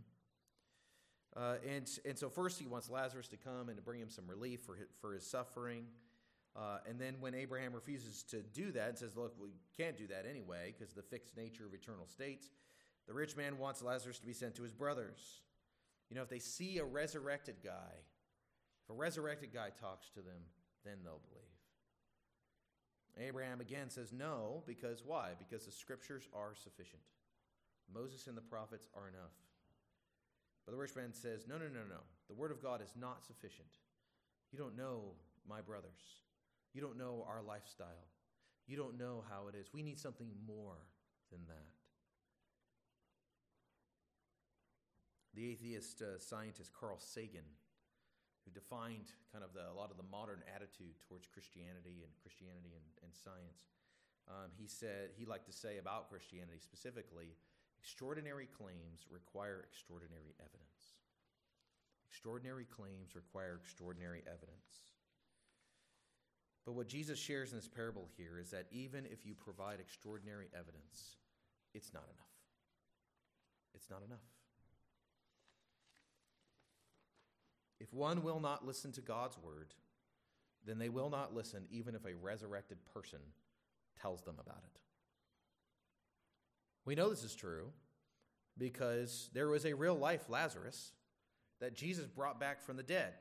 Uh, 1.35 1.55
and, 1.67 1.89
and 2.05 2.17
so, 2.17 2.29
first, 2.29 2.59
he 2.59 2.67
wants 2.67 2.89
Lazarus 2.89 3.27
to 3.29 3.37
come 3.37 3.69
and 3.69 3.77
to 3.77 3.81
bring 3.81 3.99
him 3.99 4.09
some 4.09 4.27
relief 4.27 4.61
for 4.61 4.75
his, 4.75 4.87
for 5.01 5.13
his 5.13 5.25
suffering. 5.25 5.85
Uh, 6.55 6.77
and 6.87 6.99
then 6.99 7.15
when 7.19 7.35
Abraham 7.35 7.73
refuses 7.73 8.23
to 8.23 8.41
do 8.41 8.71
that 8.71 8.89
and 8.89 8.97
says, 8.97 9.17
Look, 9.17 9.35
we 9.41 9.49
can't 9.77 9.97
do 9.97 10.07
that 10.07 10.25
anyway 10.29 10.73
because 10.73 10.91
of 10.91 10.95
the 10.95 11.03
fixed 11.03 11.35
nature 11.35 11.65
of 11.65 11.73
eternal 11.73 12.07
states, 12.07 12.49
the 13.07 13.13
rich 13.13 13.35
man 13.35 13.57
wants 13.57 13.81
Lazarus 13.81 14.19
to 14.19 14.25
be 14.25 14.33
sent 14.33 14.55
to 14.55 14.63
his 14.63 14.73
brothers. 14.73 15.41
You 16.09 16.15
know, 16.15 16.21
if 16.21 16.29
they 16.29 16.39
see 16.39 16.77
a 16.77 16.85
resurrected 16.85 17.55
guy, 17.63 17.93
if 18.83 18.89
a 18.89 18.93
resurrected 18.93 19.53
guy 19.53 19.69
talks 19.79 20.09
to 20.11 20.21
them, 20.21 20.41
then 20.85 20.97
they'll 21.03 21.21
believe. 21.29 21.45
Abraham 23.17 23.61
again 23.61 23.89
says 23.89 24.11
no, 24.13 24.63
because 24.67 25.03
why? 25.05 25.31
Because 25.37 25.65
the 25.65 25.71
scriptures 25.71 26.27
are 26.33 26.53
sufficient. 26.53 27.01
Moses 27.93 28.27
and 28.27 28.35
the 28.35 28.41
prophets 28.41 28.87
are 28.95 29.07
enough. 29.07 29.33
But 30.65 30.71
the 30.71 30.77
rich 30.77 30.95
man 30.95 31.13
says, 31.13 31.45
No, 31.47 31.55
no, 31.57 31.65
no, 31.65 31.85
no. 31.87 32.01
The 32.27 32.33
word 32.33 32.51
of 32.51 32.61
God 32.61 32.81
is 32.81 32.93
not 32.99 33.25
sufficient. 33.25 33.67
You 34.51 34.57
don't 34.57 34.77
know 34.77 35.13
my 35.47 35.61
brothers. 35.61 36.24
You 36.75 36.81
don't 36.81 36.97
know 36.97 37.25
our 37.25 37.41
lifestyle. 37.41 38.11
You 38.67 38.75
don't 38.75 38.99
know 38.99 39.23
how 39.31 39.47
it 39.47 39.55
is. 39.55 39.71
We 39.73 39.81
need 39.81 39.97
something 39.97 40.27
more 40.45 40.75
than 41.31 41.39
that. 41.47 41.71
The 45.33 45.51
atheist 45.51 46.01
uh, 46.01 46.19
scientist 46.19 46.71
Carl 46.77 46.99
Sagan 46.99 47.47
who 48.45 48.53
defined 48.53 49.09
kind 49.33 49.41
of 49.41 49.57
the, 49.57 49.65
a 49.65 49.73
lot 49.73 49.89
of 49.89 49.97
the 49.97 50.05
modern 50.05 50.45
attitude 50.53 50.93
towards 51.01 51.25
Christianity 51.25 52.05
and 52.05 52.13
Christianity 52.21 52.77
and, 52.77 52.85
and 53.01 53.11
science. 53.11 53.73
Um, 54.29 54.53
he 54.53 54.69
said 54.69 55.17
he 55.17 55.25
liked 55.25 55.49
to 55.49 55.55
say 55.55 55.81
about 55.81 56.13
Christianity 56.13 56.61
specifically, 56.61 57.33
extraordinary 57.81 58.45
claims 58.45 59.09
require 59.09 59.65
extraordinary 59.65 60.37
evidence. 60.37 61.01
Extraordinary 62.05 62.69
claims 62.69 63.17
require 63.17 63.57
extraordinary 63.57 64.21
evidence. 64.29 64.94
But 66.65 66.73
what 66.73 66.87
Jesus 66.87 67.19
shares 67.19 67.51
in 67.51 67.57
this 67.57 67.67
parable 67.67 68.09
here 68.17 68.39
is 68.39 68.49
that 68.49 68.65
even 68.71 69.05
if 69.05 69.25
you 69.25 69.35
provide 69.35 69.79
extraordinary 69.79 70.47
evidence, 70.53 71.17
it's 71.73 71.93
not 71.93 72.03
enough. 72.03 72.27
It's 73.75 73.89
not 73.89 74.01
enough. 74.05 74.19
If 77.79 77.93
one 77.93 78.23
will 78.23 78.39
not 78.39 78.65
listen 78.65 78.91
to 78.93 79.01
God's 79.01 79.37
word, 79.37 79.73
then 80.65 80.79
they 80.79 80.89
will 80.89 81.09
not 81.09 81.35
listen 81.35 81.65
even 81.69 81.93
if 81.93 82.05
a 82.05 82.15
resurrected 82.15 82.77
person 82.93 83.19
tells 84.01 84.23
them 84.23 84.35
about 84.39 84.63
it. 84.63 84.79
We 86.85 86.95
know 86.95 87.09
this 87.09 87.23
is 87.23 87.35
true 87.35 87.71
because 88.57 89.29
there 89.33 89.49
was 89.49 89.65
a 89.65 89.73
real 89.73 89.95
life 89.95 90.29
Lazarus 90.29 90.93
that 91.59 91.75
Jesus 91.75 92.07
brought 92.07 92.39
back 92.39 92.61
from 92.61 92.77
the 92.77 92.83
dead. 92.83 93.13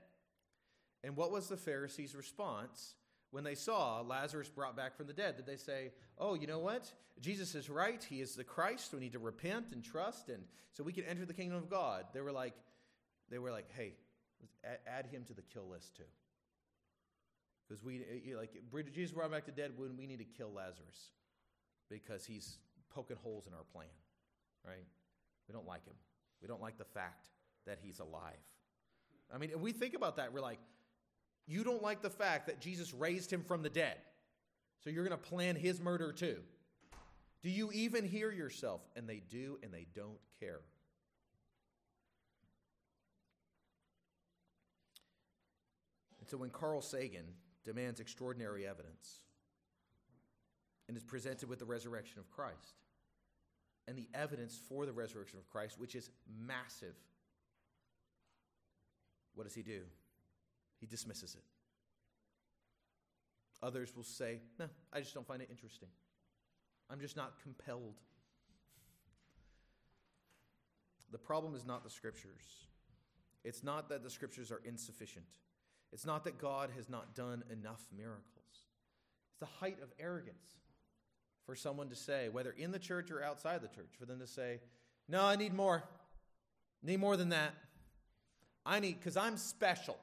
And 1.02 1.16
what 1.16 1.30
was 1.30 1.48
the 1.48 1.56
Pharisees' 1.56 2.14
response 2.14 2.94
when 3.34 3.42
they 3.42 3.56
saw 3.56 4.00
Lazarus 4.00 4.48
brought 4.48 4.76
back 4.76 4.96
from 4.96 5.08
the 5.08 5.12
dead? 5.12 5.36
Did 5.36 5.44
they 5.44 5.56
say, 5.56 5.90
Oh, 6.18 6.34
you 6.34 6.46
know 6.46 6.60
what? 6.60 6.92
Jesus 7.20 7.56
is 7.56 7.68
right. 7.68 8.02
He 8.08 8.20
is 8.20 8.36
the 8.36 8.44
Christ. 8.44 8.94
We 8.94 9.00
need 9.00 9.14
to 9.14 9.18
repent 9.18 9.66
and 9.72 9.82
trust, 9.82 10.28
and 10.28 10.44
so 10.72 10.84
we 10.84 10.92
can 10.92 11.02
enter 11.04 11.26
the 11.26 11.34
kingdom 11.34 11.58
of 11.58 11.68
God. 11.68 12.04
They 12.12 12.20
were 12.20 12.30
like, 12.30 12.54
they 13.30 13.38
were 13.40 13.50
like, 13.50 13.66
hey, 13.76 13.94
add 14.86 15.06
him 15.06 15.24
to 15.24 15.34
the 15.34 15.42
kill 15.42 15.68
list 15.68 15.96
too. 15.96 16.04
Because 17.68 17.82
we 17.82 17.96
eh, 17.96 18.36
like 18.36 18.52
Jesus 18.94 19.12
brought 19.12 19.32
back 19.32 19.46
to 19.46 19.52
dead 19.52 19.72
when 19.76 19.96
we 19.96 20.06
need 20.06 20.18
to 20.18 20.24
kill 20.24 20.52
Lazarus 20.52 21.10
because 21.90 22.24
he's 22.24 22.58
poking 22.94 23.16
holes 23.22 23.48
in 23.48 23.52
our 23.54 23.64
plan, 23.72 23.88
right? 24.64 24.86
We 25.48 25.52
don't 25.52 25.66
like 25.66 25.84
him. 25.84 25.94
We 26.40 26.46
don't 26.46 26.62
like 26.62 26.78
the 26.78 26.84
fact 26.84 27.26
that 27.66 27.78
he's 27.82 27.98
alive. 27.98 28.44
I 29.34 29.38
mean, 29.38 29.50
we 29.58 29.72
think 29.72 29.94
about 29.94 30.16
that. 30.16 30.32
We're 30.32 30.40
like, 30.40 30.60
you 31.46 31.64
don't 31.64 31.82
like 31.82 32.02
the 32.02 32.10
fact 32.10 32.46
that 32.46 32.60
Jesus 32.60 32.94
raised 32.94 33.32
him 33.32 33.42
from 33.42 33.62
the 33.62 33.70
dead. 33.70 33.96
So 34.82 34.90
you're 34.90 35.04
going 35.04 35.18
to 35.18 35.28
plan 35.28 35.56
his 35.56 35.80
murder 35.80 36.12
too. 36.12 36.38
Do 37.42 37.50
you 37.50 37.70
even 37.72 38.06
hear 38.06 38.32
yourself? 38.32 38.80
And 38.96 39.08
they 39.08 39.22
do, 39.28 39.58
and 39.62 39.72
they 39.72 39.86
don't 39.94 40.18
care. 40.40 40.60
And 46.20 46.28
so 46.30 46.38
when 46.38 46.48
Carl 46.48 46.80
Sagan 46.80 47.26
demands 47.64 48.00
extraordinary 48.00 48.66
evidence 48.66 49.20
and 50.88 50.96
is 50.96 51.02
presented 51.02 51.50
with 51.50 51.58
the 51.58 51.66
resurrection 51.66 52.18
of 52.18 52.30
Christ 52.30 52.80
and 53.86 53.98
the 53.98 54.08
evidence 54.14 54.58
for 54.68 54.86
the 54.86 54.92
resurrection 54.92 55.38
of 55.38 55.46
Christ, 55.50 55.78
which 55.78 55.94
is 55.94 56.08
massive, 56.46 56.94
what 59.34 59.44
does 59.44 59.54
he 59.54 59.62
do? 59.62 59.82
He 60.84 60.86
dismisses 60.86 61.34
it. 61.34 61.44
Others 63.62 63.96
will 63.96 64.04
say, 64.04 64.40
No, 64.58 64.66
I 64.92 65.00
just 65.00 65.14
don't 65.14 65.26
find 65.26 65.40
it 65.40 65.48
interesting. 65.50 65.88
I'm 66.90 67.00
just 67.00 67.16
not 67.16 67.42
compelled. 67.42 67.94
The 71.10 71.16
problem 71.16 71.54
is 71.54 71.64
not 71.64 71.84
the 71.84 71.88
scriptures. 71.88 72.66
It's 73.44 73.64
not 73.64 73.88
that 73.88 74.02
the 74.02 74.10
scriptures 74.10 74.52
are 74.52 74.60
insufficient. 74.62 75.24
It's 75.90 76.04
not 76.04 76.22
that 76.24 76.36
God 76.36 76.68
has 76.76 76.90
not 76.90 77.14
done 77.14 77.42
enough 77.50 77.80
miracles. 77.96 78.20
It's 79.30 79.40
the 79.40 79.46
height 79.46 79.78
of 79.82 79.88
arrogance 79.98 80.58
for 81.46 81.54
someone 81.54 81.88
to 81.88 81.96
say, 81.96 82.28
whether 82.28 82.50
in 82.50 82.72
the 82.72 82.78
church 82.78 83.10
or 83.10 83.24
outside 83.24 83.62
the 83.62 83.68
church, 83.68 83.94
for 83.98 84.04
them 84.04 84.18
to 84.18 84.26
say, 84.26 84.60
No, 85.08 85.24
I 85.24 85.36
need 85.36 85.54
more. 85.54 85.82
Need 86.82 87.00
more 87.00 87.16
than 87.16 87.30
that. 87.30 87.54
I 88.66 88.80
need, 88.80 89.00
because 89.00 89.16
I'm 89.16 89.38
special. 89.38 89.96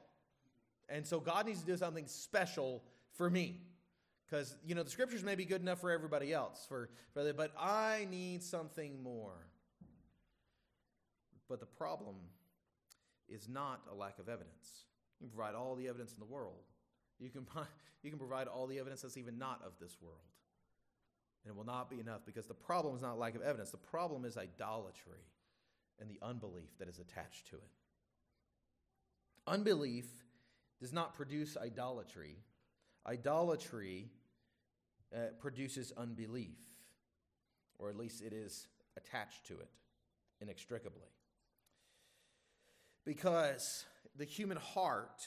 And 0.88 1.06
so 1.06 1.20
God 1.20 1.46
needs 1.46 1.60
to 1.60 1.66
do 1.66 1.76
something 1.76 2.06
special 2.06 2.82
for 3.14 3.30
me. 3.30 3.60
Because, 4.26 4.56
you 4.64 4.74
know, 4.74 4.82
the 4.82 4.90
scriptures 4.90 5.22
may 5.22 5.34
be 5.34 5.44
good 5.44 5.60
enough 5.60 5.80
for 5.80 5.90
everybody 5.90 6.32
else, 6.32 6.64
for, 6.66 6.88
for 7.12 7.22
the, 7.22 7.34
but 7.34 7.52
I 7.58 8.06
need 8.10 8.42
something 8.42 9.02
more. 9.02 9.46
But 11.48 11.60
the 11.60 11.66
problem 11.66 12.16
is 13.28 13.46
not 13.48 13.82
a 13.90 13.94
lack 13.94 14.18
of 14.18 14.28
evidence. 14.28 14.86
You 15.20 15.28
can 15.28 15.36
provide 15.36 15.54
all 15.54 15.74
the 15.74 15.86
evidence 15.86 16.14
in 16.14 16.18
the 16.18 16.32
world. 16.32 16.64
You 17.18 17.28
can, 17.28 17.46
you 18.02 18.10
can 18.10 18.18
provide 18.18 18.46
all 18.46 18.66
the 18.66 18.78
evidence 18.78 19.02
that's 19.02 19.18
even 19.18 19.38
not 19.38 19.60
of 19.64 19.72
this 19.80 19.98
world. 20.00 20.16
And 21.44 21.52
it 21.52 21.56
will 21.56 21.66
not 21.66 21.90
be 21.90 22.00
enough 22.00 22.20
because 22.24 22.46
the 22.46 22.54
problem 22.54 22.96
is 22.96 23.02
not 23.02 23.18
lack 23.18 23.34
of 23.34 23.42
evidence. 23.42 23.70
The 23.70 23.76
problem 23.76 24.24
is 24.24 24.36
idolatry 24.36 25.26
and 26.00 26.08
the 26.08 26.18
unbelief 26.24 26.70
that 26.78 26.88
is 26.88 26.98
attached 26.98 27.48
to 27.50 27.56
it. 27.56 27.70
Unbelief 29.46 30.06
does 30.82 30.92
not 30.92 31.14
produce 31.14 31.56
idolatry. 31.56 32.36
Idolatry 33.06 34.10
uh, 35.14 35.28
produces 35.38 35.92
unbelief, 35.96 36.58
or 37.78 37.88
at 37.88 37.96
least 37.96 38.20
it 38.20 38.32
is 38.32 38.66
attached 38.96 39.46
to 39.46 39.54
it 39.54 39.70
inextricably. 40.40 41.08
Because 43.04 43.84
the 44.16 44.24
human 44.24 44.56
heart 44.56 45.22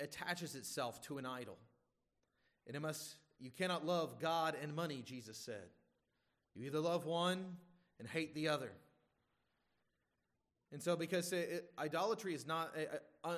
attaches 0.00 0.54
itself 0.54 1.00
to 1.02 1.18
an 1.18 1.26
idol. 1.26 1.58
And 2.68 2.76
it 2.76 2.80
must, 2.80 3.16
you 3.40 3.50
cannot 3.50 3.84
love 3.84 4.20
God 4.20 4.54
and 4.62 4.76
money, 4.76 5.02
Jesus 5.04 5.36
said. 5.36 5.70
You 6.54 6.66
either 6.66 6.78
love 6.78 7.04
one 7.04 7.56
and 7.98 8.06
hate 8.06 8.32
the 8.36 8.46
other. 8.46 8.70
And 10.72 10.82
so, 10.82 10.96
because 10.96 11.32
it, 11.32 11.70
idolatry 11.78 12.34
is 12.34 12.46
not, 12.46 12.74
uh, 13.24 13.28
uh, 13.28 13.36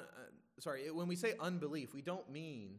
sorry, 0.59 0.87
it, 0.87 0.95
when 0.95 1.09
we 1.09 1.17
say 1.17 1.35
unbelief, 1.41 1.95
we 1.95 2.03
don't 2.03 2.31
mean 2.31 2.79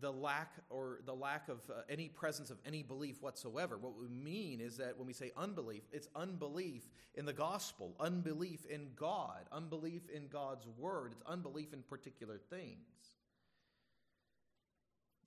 the 0.00 0.12
lack 0.12 0.52
or 0.68 1.00
the 1.06 1.14
lack 1.14 1.48
of 1.48 1.58
uh, 1.70 1.80
any 1.88 2.08
presence 2.08 2.50
of 2.50 2.58
any 2.66 2.82
belief 2.82 3.22
whatsoever. 3.22 3.76
What 3.78 3.98
we 3.98 4.08
mean 4.08 4.60
is 4.60 4.76
that 4.76 4.96
when 4.96 5.06
we 5.06 5.12
say 5.12 5.32
unbelief, 5.36 5.82
it's 5.92 6.08
unbelief 6.14 6.82
in 7.14 7.24
the 7.24 7.32
gospel, 7.32 7.94
unbelief 7.98 8.66
in 8.66 8.88
God, 8.94 9.46
unbelief 9.50 10.02
in 10.14 10.28
God's 10.28 10.66
word, 10.78 11.12
it's 11.12 11.22
unbelief 11.26 11.72
in 11.72 11.82
particular 11.82 12.38
things. 12.50 12.76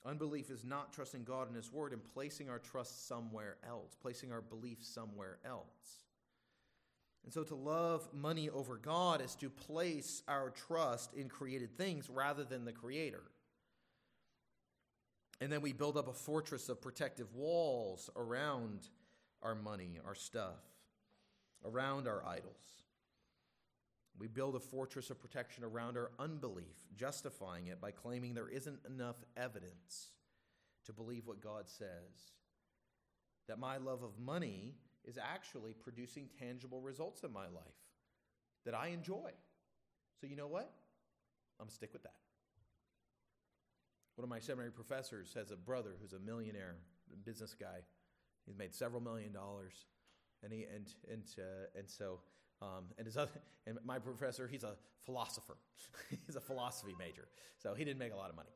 Unbelief 0.05 0.49
is 0.49 0.63
not 0.63 0.93
trusting 0.93 1.23
God 1.23 1.47
and 1.47 1.55
His 1.55 1.73
word 1.73 1.91
and 1.91 2.01
placing 2.13 2.49
our 2.49 2.59
trust 2.59 3.07
somewhere 3.07 3.57
else, 3.67 3.97
placing 4.01 4.31
our 4.31 4.41
belief 4.41 4.77
somewhere 4.81 5.39
else. 5.43 6.05
And 7.23 7.33
so 7.33 7.43
to 7.43 7.55
love 7.55 8.07
money 8.13 8.49
over 8.49 8.77
God 8.77 9.21
is 9.21 9.35
to 9.35 9.49
place 9.49 10.23
our 10.27 10.49
trust 10.49 11.13
in 11.13 11.29
created 11.29 11.77
things 11.77 12.09
rather 12.09 12.43
than 12.43 12.65
the 12.65 12.71
Creator. 12.71 13.23
And 15.41 15.51
then 15.51 15.61
we 15.61 15.73
build 15.73 15.97
up 15.97 16.07
a 16.07 16.13
fortress 16.13 16.69
of 16.69 16.81
protective 16.81 17.33
walls 17.33 18.09
around 18.15 18.87
our 19.41 19.55
money, 19.55 19.99
our 20.05 20.15
stuff, 20.15 20.59
around 21.63 22.07
our 22.07 22.25
idols. 22.25 22.83
We 24.17 24.27
build 24.27 24.55
a 24.55 24.59
fortress 24.59 25.09
of 25.09 25.19
protection 25.19 25.63
around 25.63 25.95
our 25.95 26.11
unbelief, 26.19 26.75
justifying 26.97 27.67
it 27.67 27.79
by 27.79 27.91
claiming 27.91 28.33
there 28.33 28.49
isn't 28.49 28.79
enough 28.85 29.15
evidence 29.37 30.09
to 30.85 30.93
believe 30.93 31.25
what 31.25 31.41
God 31.41 31.69
says. 31.69 32.33
That 33.47 33.59
my 33.59 33.77
love 33.77 34.03
of 34.03 34.19
money 34.19 34.73
is 35.05 35.17
actually 35.17 35.73
producing 35.73 36.29
tangible 36.39 36.81
results 36.81 37.23
in 37.23 37.31
my 37.31 37.45
life 37.45 37.79
that 38.65 38.73
I 38.73 38.87
enjoy. 38.87 39.31
So, 40.19 40.27
you 40.27 40.35
know 40.35 40.47
what? 40.47 40.71
I'm 41.59 41.65
going 41.65 41.69
to 41.69 41.75
stick 41.75 41.93
with 41.93 42.03
that. 42.03 42.15
One 44.15 44.23
of 44.23 44.29
my 44.29 44.39
seminary 44.39 44.71
professors 44.71 45.33
has 45.35 45.51
a 45.51 45.55
brother 45.55 45.91
who's 46.01 46.13
a 46.13 46.19
millionaire, 46.19 46.75
a 47.13 47.15
business 47.15 47.55
guy. 47.57 47.79
He's 48.45 48.57
made 48.57 48.73
several 48.75 49.01
million 49.01 49.31
dollars, 49.31 49.73
and 50.43 50.51
he 50.51 50.65
and 50.73 50.93
and 51.09 51.23
uh, 51.37 51.79
and 51.79 51.89
so 51.89 52.19
um, 52.61 52.85
and 52.97 53.05
his 53.05 53.15
other 53.15 53.31
and 53.65 53.77
my 53.85 53.97
professor, 53.97 54.47
he's 54.47 54.63
a 54.63 54.73
philosopher. 55.05 55.55
he's 56.25 56.35
a 56.35 56.41
philosophy 56.41 56.93
major, 56.99 57.29
so 57.57 57.73
he 57.73 57.85
didn't 57.85 57.99
make 57.99 58.11
a 58.11 58.17
lot 58.17 58.29
of 58.29 58.35
money. 58.35 58.49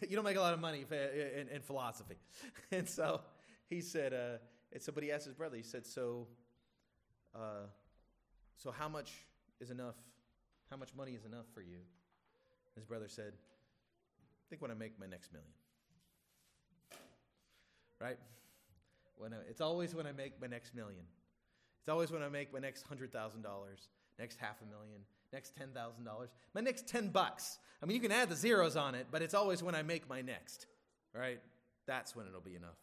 you 0.08 0.16
don't 0.16 0.24
make 0.24 0.38
a 0.38 0.40
lot 0.40 0.54
of 0.54 0.60
money 0.60 0.86
in, 0.90 1.48
in 1.48 1.60
philosophy, 1.60 2.16
and 2.72 2.88
so 2.88 3.20
he 3.68 3.80
said. 3.80 4.14
Uh, 4.14 4.38
and 4.72 4.82
so, 4.82 4.92
but 4.92 5.02
he 5.02 5.12
asked 5.12 5.26
his 5.26 5.34
brother. 5.34 5.56
He 5.56 5.62
said, 5.62 5.86
"So, 5.86 6.26
uh, 7.34 7.66
so 8.56 8.70
how 8.70 8.88
much 8.88 9.12
is 9.60 9.70
enough? 9.70 9.96
How 10.70 10.76
much 10.76 10.94
money 10.94 11.12
is 11.12 11.24
enough 11.24 11.46
for 11.54 11.60
you?" 11.60 11.78
His 12.74 12.84
brother 12.84 13.08
said, 13.08 13.32
I 13.34 14.44
think 14.48 14.62
when 14.62 14.70
I 14.70 14.74
make 14.74 14.98
my 14.98 15.06
next 15.06 15.32
million. 15.32 15.52
Right? 18.00 18.18
When 19.16 19.34
I, 19.34 19.36
it's 19.48 19.60
always 19.60 19.94
when 19.94 20.06
I 20.06 20.12
make 20.12 20.40
my 20.40 20.46
next 20.46 20.74
million. 20.74 21.02
It's 21.80 21.88
always 21.88 22.10
when 22.10 22.22
I 22.22 22.28
make 22.28 22.52
my 22.52 22.58
next 22.58 22.88
$100,000. 22.88 23.12
next 24.18 24.38
half 24.38 24.56
a 24.62 24.66
million, 24.66 25.00
next 25.32 25.54
$10,000, 25.56 26.28
my 26.54 26.60
next 26.60 26.86
10 26.88 27.08
bucks. 27.08 27.58
I 27.82 27.86
mean, 27.86 27.94
you 27.96 28.00
can 28.00 28.12
add 28.12 28.28
the 28.28 28.36
zeros 28.36 28.76
on 28.76 28.94
it, 28.94 29.06
but 29.10 29.22
it's 29.22 29.34
always 29.34 29.62
when 29.62 29.74
I 29.74 29.82
make 29.82 30.08
my 30.08 30.20
next, 30.20 30.66
right? 31.14 31.40
That's 31.86 32.14
when 32.14 32.26
it'll 32.26 32.40
be 32.40 32.54
enough. 32.54 32.76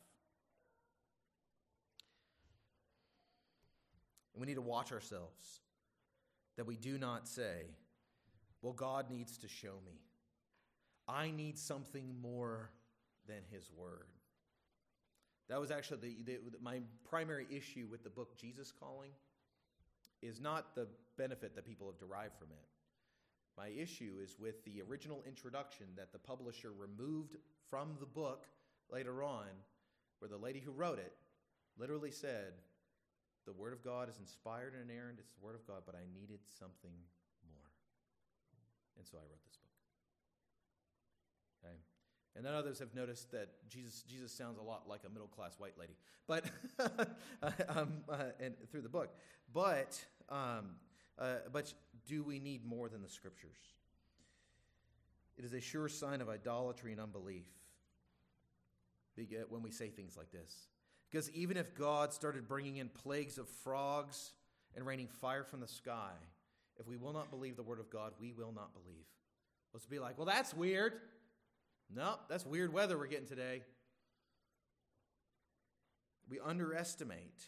And 4.38 4.42
we 4.42 4.46
need 4.46 4.54
to 4.54 4.62
watch 4.62 4.92
ourselves 4.92 5.62
that 6.58 6.68
we 6.68 6.76
do 6.76 7.00
not 7.00 7.28
say, 7.28 7.64
well, 8.62 8.72
God 8.72 9.10
needs 9.10 9.36
to 9.40 9.48
show 9.48 9.74
me. 9.84 10.00
I 11.08 11.32
need 11.32 11.58
something 11.58 12.14
more 12.22 12.70
than 13.28 13.38
His 13.50 13.72
Word. 13.76 14.06
That 15.50 15.60
was 15.60 15.72
actually 15.72 16.18
the, 16.24 16.34
the, 16.34 16.40
my 16.62 16.82
primary 17.10 17.48
issue 17.50 17.88
with 17.90 18.04
the 18.04 18.12
book 18.12 18.38
Jesus 18.38 18.72
Calling 18.72 19.10
is 20.22 20.40
not 20.40 20.76
the 20.76 20.88
benefit 21.18 21.56
that 21.56 21.66
people 21.66 21.88
have 21.88 21.98
derived 21.98 22.38
from 22.38 22.50
it. 22.52 22.68
My 23.58 23.70
issue 23.70 24.18
is 24.24 24.38
with 24.40 24.64
the 24.66 24.84
original 24.88 25.24
introduction 25.26 25.88
that 25.96 26.12
the 26.12 26.20
publisher 26.20 26.74
removed 26.78 27.38
from 27.72 27.96
the 28.00 28.06
book 28.06 28.46
later 28.92 29.24
on, 29.24 29.48
where 30.20 30.30
the 30.30 30.38
lady 30.38 30.60
who 30.60 30.72
wrote 30.72 31.00
it 31.00 31.14
literally 31.80 32.12
said, 32.12 32.54
The 33.48 33.54
Word 33.54 33.72
of 33.72 33.82
God 33.82 34.10
is 34.10 34.20
inspired 34.20 34.74
and 34.74 34.92
inerrant, 34.92 35.20
it's 35.20 35.32
the 35.32 35.44
Word 35.44 35.56
of 35.56 35.66
God, 35.66 35.84
but 35.86 35.96
I 35.96 36.04
needed 36.14 36.40
something 36.60 36.92
more. 37.48 37.72
And 38.98 39.08
so 39.08 39.18
I 39.18 39.22
wrote 39.22 39.42
this 39.48 39.56
book. 39.56 39.72
Okay? 41.64 41.76
And 42.36 42.46
then 42.46 42.54
others 42.54 42.78
have 42.80 42.94
noticed 42.94 43.32
that 43.32 43.48
Jesus, 43.70 44.04
Jesus 44.04 44.34
sounds 44.34 44.58
a 44.58 44.62
lot 44.62 44.84
like 44.90 45.00
a 45.08 45.10
middle 45.10 45.30
class 45.30 45.56
white 45.58 45.80
lady, 45.80 45.96
but 46.28 46.44
um, 47.70 48.04
uh, 48.10 48.32
and 48.42 48.54
through 48.70 48.82
the 48.82 48.90
book. 48.90 49.16
But 49.54 49.98
um, 50.28 50.76
uh, 51.18 51.36
but 51.54 51.74
do 52.06 52.24
we 52.24 52.40
need 52.40 52.66
more 52.66 52.90
than 52.90 53.02
the 53.02 53.10
scriptures? 53.10 53.58
It 55.38 55.46
is 55.46 55.54
a 55.54 55.62
sure 55.62 55.88
sign 55.88 56.20
of 56.20 56.28
idolatry 56.28 56.92
and 56.92 57.00
unbelief 57.00 57.48
when 59.50 59.64
we 59.64 59.72
say 59.72 59.88
things 59.90 60.18
like 60.18 60.32
this. 60.32 60.68
Because 61.10 61.32
even 61.32 61.58
if 61.58 61.74
God 61.74 62.14
started 62.14 62.48
bringing 62.48 62.78
in 62.78 62.90
plagues 62.90 63.38
of 63.38 63.48
frogs 63.48 64.34
and 64.76 64.86
raining 64.86 65.08
fire 65.08 65.44
from 65.44 65.62
the 65.62 65.68
sky, 65.68 66.12
if 66.80 66.88
we 66.88 66.98
will 66.98 67.14
not 67.14 67.32
believe 67.32 67.56
the 67.56 67.64
word 67.64 67.80
of 67.80 67.90
God, 67.90 68.14
we 68.20 68.34
will 68.34 68.52
not 68.54 68.74
believe. 68.74 69.06
Let's 69.74 69.86
be 69.86 70.00
like, 70.00 70.18
well, 70.18 70.28
that's 70.28 70.54
weird. 70.54 70.94
No, 71.94 72.16
that's 72.30 72.46
weird 72.46 72.74
weather 72.74 72.98
we're 72.98 73.08
getting 73.08 73.28
today. 73.28 73.62
We 76.30 76.40
underestimate 76.40 77.46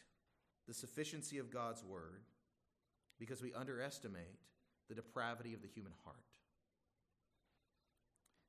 the 0.68 0.74
sufficiency 0.74 1.38
of 1.38 1.52
God's 1.52 1.84
word 1.84 2.24
because 3.20 3.42
we 3.42 3.54
underestimate 3.54 4.40
the 4.88 4.96
depravity 4.96 5.54
of 5.54 5.62
the 5.62 5.68
human 5.68 5.92
heart. 6.06 6.16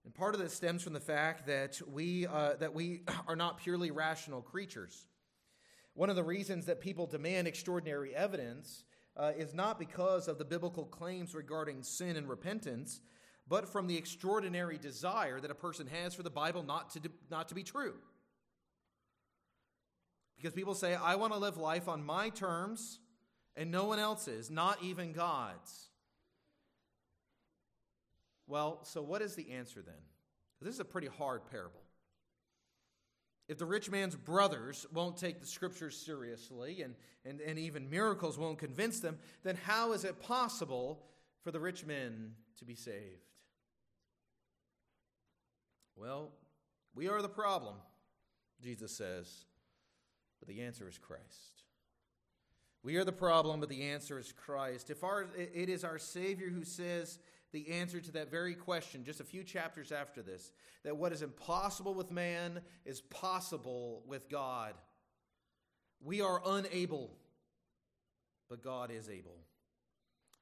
And 0.05 0.15
part 0.15 0.35
of 0.35 0.41
this 0.41 0.55
stems 0.55 0.83
from 0.83 0.93
the 0.93 1.01
fact 1.01 1.47
that 1.47 1.81
we, 1.87 2.27
uh, 2.27 2.55
that 2.61 2.75
we 2.75 3.03
are 3.29 3.37
not 3.37 3.59
purely 3.59 3.91
rational 3.91 4.41
creatures. 4.41 5.07
One 5.95 6.11
of 6.11 6.17
the 6.17 6.25
reasons 6.25 6.67
that 6.67 6.81
people 6.81 7.07
demand 7.07 7.47
extraordinary 7.47 8.15
evidence 8.15 8.85
uh, 9.17 9.33
is 9.37 9.53
not 9.55 9.79
because 9.79 10.29
of 10.29 10.39
the 10.39 10.45
biblical 10.45 10.85
claims 10.85 11.35
regarding 11.35 11.83
sin 11.83 12.17
and 12.17 12.29
repentance, 12.29 13.01
but 13.49 13.69
from 13.69 13.87
the 13.87 13.97
extraordinary 13.97 14.79
desire 14.79 15.41
that 15.41 15.51
a 15.51 15.55
person 15.55 15.87
has 15.89 16.15
for 16.15 16.23
the 16.23 16.31
Bible 16.31 16.63
not 16.63 16.91
to, 16.91 17.01
not 17.31 17.49
to 17.49 17.55
be 17.55 17.63
true. 17.63 17.95
Because 20.37 20.55
people 20.55 20.75
say, 20.75 20.95
I 20.95 21.17
want 21.17 21.35
to 21.35 21.39
live 21.39 21.59
life 21.59 21.87
on 21.89 22.03
my 22.03 22.31
terms 22.31 23.01
and 23.57 23.71
no 23.71 23.85
one 23.85 23.99
else's, 23.99 24.51
not 24.51 24.83
even 24.83 25.13
God's. 25.13 25.89
Well, 28.51 28.81
so 28.83 29.01
what 29.01 29.23
is 29.23 29.37
the 29.37 29.53
answer 29.53 29.81
then? 29.81 29.95
This 30.61 30.75
is 30.75 30.81
a 30.81 30.85
pretty 30.85 31.07
hard 31.07 31.47
parable. 31.51 31.81
If 33.49 33.59
the 33.59 33.65
rich 33.65 33.91
man's 33.91 34.17
brothers 34.17 34.87
won't 34.93 35.17
take 35.17 35.41
the 35.41 35.47
scriptures 35.47 35.97
seriously 35.97 36.83
and, 36.83 36.95
and, 37.25 37.41
and 37.41 37.59
even 37.59 37.89
miracles 37.89 38.39
won't 38.39 38.59
convince 38.59 38.99
them, 38.99 39.19
then 39.45 39.57
how 39.57 39.93
is 39.93 40.05
it 40.05 40.21
possible 40.21 41.05
for 41.43 41.53
the 41.53 41.61
rich 41.61 41.87
men 41.87 42.33
to 42.59 42.65
be 42.65 42.75
saved? 42.75 43.25
Well, 45.97 46.31
we 46.95 47.09
are 47.09 47.23
the 47.23 47.29
problem, 47.29 47.77
Jesus 48.61 48.91
says, 48.97 49.45
but 50.41 50.49
the 50.49 50.63
answer 50.63 50.89
is 50.89 50.99
Christ. 50.99 51.63
We 52.83 52.97
are 52.97 53.05
the 53.05 53.13
problem, 53.13 53.61
but 53.61 53.69
the 53.69 53.83
answer 53.83 54.19
is 54.19 54.33
Christ. 54.33 54.91
If 54.91 55.05
our, 55.05 55.27
it 55.37 55.69
is 55.69 55.85
our 55.85 55.99
Savior 55.99 56.49
who 56.49 56.65
says 56.65 57.19
the 57.53 57.69
answer 57.71 58.01
to 58.01 58.13
that 58.13 58.31
very 58.31 58.55
question, 58.55 59.05
just 59.05 59.21
a 59.21 59.25
few 59.25 59.43
chapters 59.43 59.93
after 59.93 60.23
this, 60.23 60.53
that 60.85 60.97
what 60.97 61.13
is 61.13 61.23
impossible 61.23 61.95
with 61.95 62.11
man 62.11 62.61
is 62.85 63.01
possible 63.01 64.03
with 64.07 64.29
God. 64.29 64.75
We 66.01 66.21
are 66.21 66.41
unable, 66.47 67.17
but 68.49 68.63
God 68.63 68.91
is 68.91 69.09
able. 69.09 69.39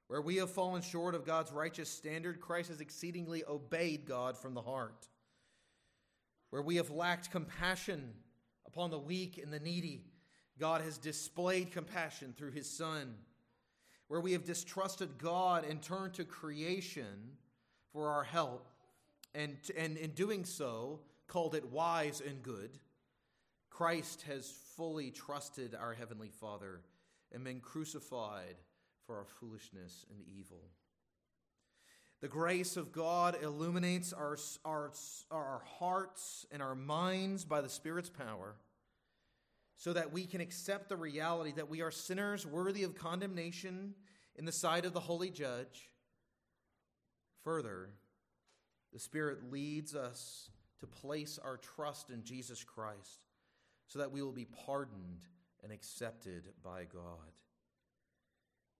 Where 0.07 0.23
we 0.23 0.37
have 0.37 0.51
fallen 0.51 0.83
short 0.83 1.14
of 1.14 1.27
God's 1.27 1.53
righteous 1.53 1.90
standard, 1.90 2.40
Christ 2.40 2.68
has 2.71 2.81
exceedingly 2.81 3.44
obeyed 3.47 4.07
God 4.07 4.37
from 4.37 4.55
the 4.55 4.62
heart 4.62 5.09
where 6.51 6.62
we 6.62 6.77
have 6.77 6.90
lacked 6.90 7.31
compassion 7.31 8.12
upon 8.66 8.90
the 8.90 8.99
weak 8.99 9.38
and 9.42 9.53
the 9.53 9.61
needy, 9.61 10.05
God 10.59 10.81
has 10.81 10.99
displayed 10.99 11.73
compassion 11.73 12.35
through 12.37 12.53
his 12.53 12.68
Son. 12.68 13.14
Where 14.09 14.21
we 14.21 14.33
have 14.33 14.44
distrusted 14.44 15.18
God 15.18 15.64
and 15.64 15.81
turned 15.83 16.14
to 16.14 16.25
creation 16.25 17.37
for 17.92 18.09
our 18.09 18.25
help, 18.25 18.68
and, 19.35 19.57
and 19.77 19.97
in 19.97 20.11
doing 20.11 20.44
so, 20.44 21.01
called 21.27 21.55
it 21.55 21.71
wise 21.71 22.23
and 22.27 22.42
good, 22.42 22.79
Christ 23.71 24.23
has 24.23 24.51
fully 24.77 25.11
trusted 25.11 25.75
our 25.75 25.94
Heavenly 25.94 26.31
Father 26.31 26.81
and 27.33 27.44
been 27.44 27.61
crucified 27.61 28.57
for 29.07 29.16
our 29.16 29.27
foolishness 29.27 30.05
and 30.11 30.21
evil. 30.27 30.62
The 32.21 32.29
grace 32.29 32.77
of 32.77 32.92
God 32.92 33.37
illuminates 33.42 34.12
our, 34.12 34.37
our, 34.64 34.90
our 35.31 35.62
hearts 35.79 36.47
and 36.51 36.61
our 36.61 36.75
minds 36.75 37.44
by 37.44 37.61
the 37.61 37.68
Spirit's 37.68 38.11
power 38.11 38.57
so 39.79 39.93
that 39.93 40.12
we 40.12 40.27
can 40.27 40.41
accept 40.41 40.88
the 40.88 40.97
reality 40.97 41.53
that 41.53 41.71
we 41.71 41.81
are 41.81 41.91
sinners 41.91 42.45
worthy 42.45 42.83
of 42.83 42.97
condemnation 42.97 43.95
in 44.35 44.45
the 44.45 44.53
sight 44.53 44.85
of 44.85 44.93
the 44.93 45.01
holy 45.01 45.31
judge. 45.31 45.88
Further, 47.45 47.91
the 48.93 48.99
Spirit 48.99 49.53
leads 49.53 49.95
us 49.95 50.51
to 50.81 50.87
place 50.87 51.38
our 51.43 51.57
trust 51.57 52.11
in 52.11 52.25
Jesus 52.25 52.64
Christ 52.64 53.21
so 53.87 54.01
that 54.01 54.11
we 54.11 54.21
will 54.21 54.33
be 54.33 54.47
pardoned 54.67 55.23
and 55.62 55.73
accepted 55.73 56.49
by 56.62 56.85
God. 56.85 57.33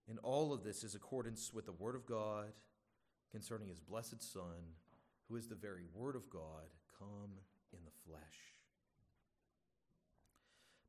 And 0.09 0.19
all 0.25 0.53
of 0.53 0.65
this 0.65 0.83
is 0.83 0.97
accordance 0.97 1.53
with 1.55 1.67
the 1.67 1.73
Word 1.73 1.95
of 1.95 2.07
God 2.07 2.53
concerning 3.31 3.69
his 3.69 3.79
blessed 3.79 4.21
Son, 4.21 4.75
who 5.29 5.37
is 5.37 5.47
the 5.47 5.55
very 5.55 5.85
Word 5.95 6.17
of 6.17 6.29
God 6.29 6.67
come 6.99 7.39
in 7.73 7.79
the 7.85 8.11
flesh. 8.11 8.48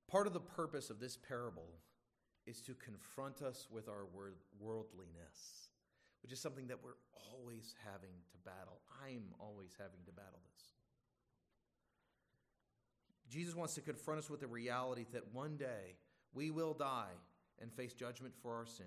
Part 0.09 0.25
of 0.25 0.33
the 0.33 0.39
purpose 0.39 0.89
of 0.89 0.99
this 0.99 1.17
parable 1.17 1.69
is 2.47 2.61
to 2.61 2.73
confront 2.73 3.43
us 3.43 3.67
with 3.69 3.87
our 3.87 4.07
worldliness, 4.59 5.69
which 6.23 6.31
is 6.31 6.39
something 6.39 6.67
that 6.67 6.83
we're 6.83 6.97
always 7.31 7.75
having 7.85 8.15
to 8.31 8.37
battle. 8.43 8.81
I'm 9.05 9.35
always 9.39 9.75
having 9.77 9.99
to 10.05 10.11
battle 10.11 10.39
this. 10.55 10.63
Jesus 13.29 13.55
wants 13.55 13.75
to 13.75 13.81
confront 13.81 14.19
us 14.19 14.29
with 14.29 14.39
the 14.39 14.47
reality 14.47 15.05
that 15.13 15.31
one 15.31 15.57
day 15.57 15.95
we 16.33 16.49
will 16.49 16.73
die 16.73 17.13
and 17.61 17.71
face 17.71 17.93
judgment 17.93 18.33
for 18.41 18.55
our 18.55 18.65
sin. 18.65 18.85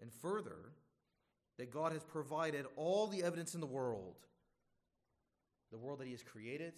And 0.00 0.10
further, 0.10 0.72
that 1.58 1.70
God 1.70 1.92
has 1.92 2.02
provided 2.02 2.64
all 2.76 3.06
the 3.06 3.22
evidence 3.22 3.54
in 3.54 3.60
the 3.60 3.66
world, 3.66 4.16
the 5.70 5.78
world 5.78 6.00
that 6.00 6.06
He 6.06 6.12
has 6.12 6.22
created, 6.22 6.72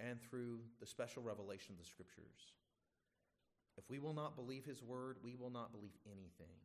and 0.00 0.20
through 0.20 0.60
the 0.80 0.86
special 0.86 1.22
revelation 1.22 1.74
of 1.74 1.78
the 1.78 1.88
Scriptures. 1.88 2.52
If 3.76 3.88
we 3.88 3.98
will 3.98 4.14
not 4.14 4.36
believe 4.36 4.64
His 4.64 4.82
word, 4.82 5.16
we 5.22 5.36
will 5.36 5.50
not 5.50 5.72
believe 5.72 5.96
anything. 6.06 6.56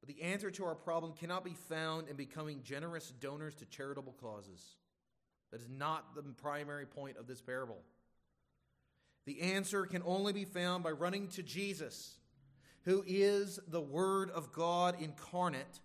But 0.00 0.08
the 0.08 0.22
answer 0.22 0.50
to 0.50 0.64
our 0.64 0.74
problem 0.74 1.12
cannot 1.12 1.44
be 1.44 1.54
found 1.54 2.08
in 2.08 2.16
becoming 2.16 2.62
generous 2.62 3.12
donors 3.20 3.54
to 3.56 3.66
charitable 3.66 4.16
causes. 4.20 4.76
That 5.50 5.60
is 5.60 5.68
not 5.68 6.14
the 6.14 6.22
primary 6.22 6.86
point 6.86 7.18
of 7.18 7.26
this 7.26 7.40
parable. 7.40 7.82
The 9.26 9.40
answer 9.40 9.86
can 9.86 10.02
only 10.04 10.32
be 10.32 10.44
found 10.44 10.82
by 10.82 10.90
running 10.90 11.28
to 11.28 11.42
Jesus 11.42 12.16
who 12.84 13.04
is 13.06 13.60
the 13.68 13.80
Word 13.80 14.30
of 14.30 14.52
God 14.52 14.96
incarnate, 15.00 15.80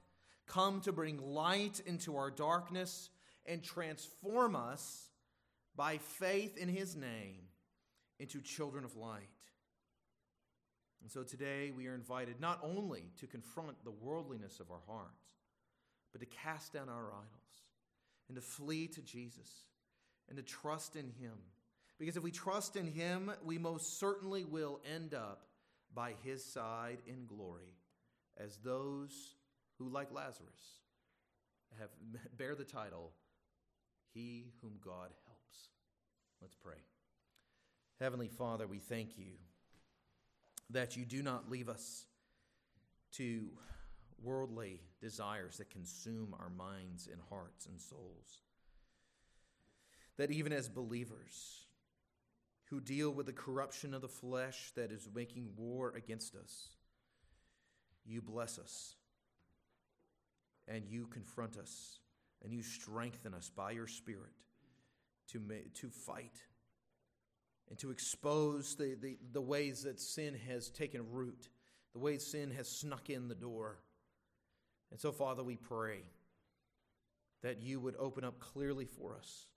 come 0.47 0.81
to 0.81 0.91
bring 0.91 1.17
light 1.17 1.81
into 1.85 2.17
our 2.17 2.31
darkness 2.31 3.09
and 3.45 3.63
transform 3.63 4.55
us 4.55 5.06
by 5.77 5.99
faith 5.99 6.57
in 6.57 6.67
His 6.67 6.95
name 6.95 7.43
into 8.19 8.41
children 8.41 8.83
of 8.83 8.97
light. 8.97 9.29
And 11.01 11.11
so 11.11 11.23
today 11.23 11.71
we 11.75 11.87
are 11.87 11.93
invited 11.93 12.41
not 12.41 12.59
only 12.63 13.11
to 13.19 13.27
confront 13.27 13.83
the 13.83 13.91
worldliness 13.91 14.59
of 14.59 14.71
our 14.71 14.81
hearts, 14.87 15.23
but 16.11 16.19
to 16.19 16.25
cast 16.25 16.73
down 16.73 16.89
our 16.89 17.11
idols 17.11 17.63
and 18.27 18.35
to 18.35 18.41
flee 18.41 18.87
to 18.87 19.01
Jesus 19.01 19.49
and 20.27 20.37
to 20.37 20.43
trust 20.43 20.95
in 20.95 21.05
Him. 21.21 21.33
Because 21.99 22.17
if 22.17 22.23
we 22.23 22.31
trust 22.31 22.75
in 22.75 22.87
Him, 22.87 23.31
we 23.45 23.57
most 23.57 23.99
certainly 23.99 24.43
will 24.43 24.79
end 24.91 25.13
up 25.13 25.45
by 25.93 26.13
His 26.23 26.43
side 26.43 26.97
in 27.05 27.25
glory 27.27 27.75
as 28.37 28.57
those 28.57 29.35
who, 29.77 29.89
like 29.89 30.11
Lazarus, 30.11 30.81
have 31.79 31.89
bear 32.37 32.55
the 32.55 32.63
title, 32.63 33.11
He 34.13 34.47
whom 34.61 34.73
God. 34.83 35.09
Let's 36.41 36.55
pray. 36.55 36.77
Heavenly 37.99 38.27
Father, 38.27 38.67
we 38.67 38.77
thank 38.77 39.17
you 39.17 39.33
that 40.69 40.95
you 40.95 41.05
do 41.05 41.23
not 41.23 41.49
leave 41.49 41.69
us 41.69 42.05
to 43.13 43.49
worldly 44.21 44.81
desires 45.01 45.57
that 45.57 45.69
consume 45.69 46.35
our 46.39 46.49
minds 46.49 47.07
and 47.11 47.21
hearts 47.29 47.65
and 47.65 47.79
souls. 47.79 48.41
That 50.17 50.31
even 50.31 50.53
as 50.53 50.67
believers 50.67 51.65
who 52.65 52.81
deal 52.81 53.11
with 53.11 53.25
the 53.25 53.33
corruption 53.33 53.93
of 53.93 54.01
the 54.01 54.07
flesh 54.07 54.71
that 54.75 54.91
is 54.91 55.09
making 55.13 55.49
war 55.55 55.93
against 55.95 56.35
us, 56.35 56.69
you 58.05 58.21
bless 58.21 58.59
us 58.59 58.95
and 60.67 60.85
you 60.85 61.07
confront 61.07 61.57
us 61.57 61.99
and 62.43 62.53
you 62.53 62.61
strengthen 62.61 63.33
us 63.33 63.49
by 63.55 63.71
your 63.71 63.87
Spirit 63.87 64.33
to, 65.31 65.41
to 65.73 65.89
fight 65.89 66.41
and 67.69 67.77
to 67.79 67.91
expose 67.91 68.75
the, 68.75 68.95
the, 68.99 69.17
the 69.33 69.41
ways 69.41 69.83
that 69.83 69.99
sin 69.99 70.35
has 70.47 70.69
taken 70.69 71.01
root, 71.11 71.49
the 71.93 71.99
ways 71.99 72.25
sin 72.25 72.51
has 72.51 72.67
snuck 72.67 73.09
in 73.09 73.27
the 73.27 73.35
door. 73.35 73.79
And 74.91 74.99
so, 74.99 75.11
Father, 75.11 75.43
we 75.43 75.57
pray 75.57 75.99
that 77.43 77.61
you 77.61 77.79
would 77.79 77.95
open 77.99 78.23
up 78.23 78.39
clearly 78.39 78.85
for 78.85 79.15
us 79.15 79.47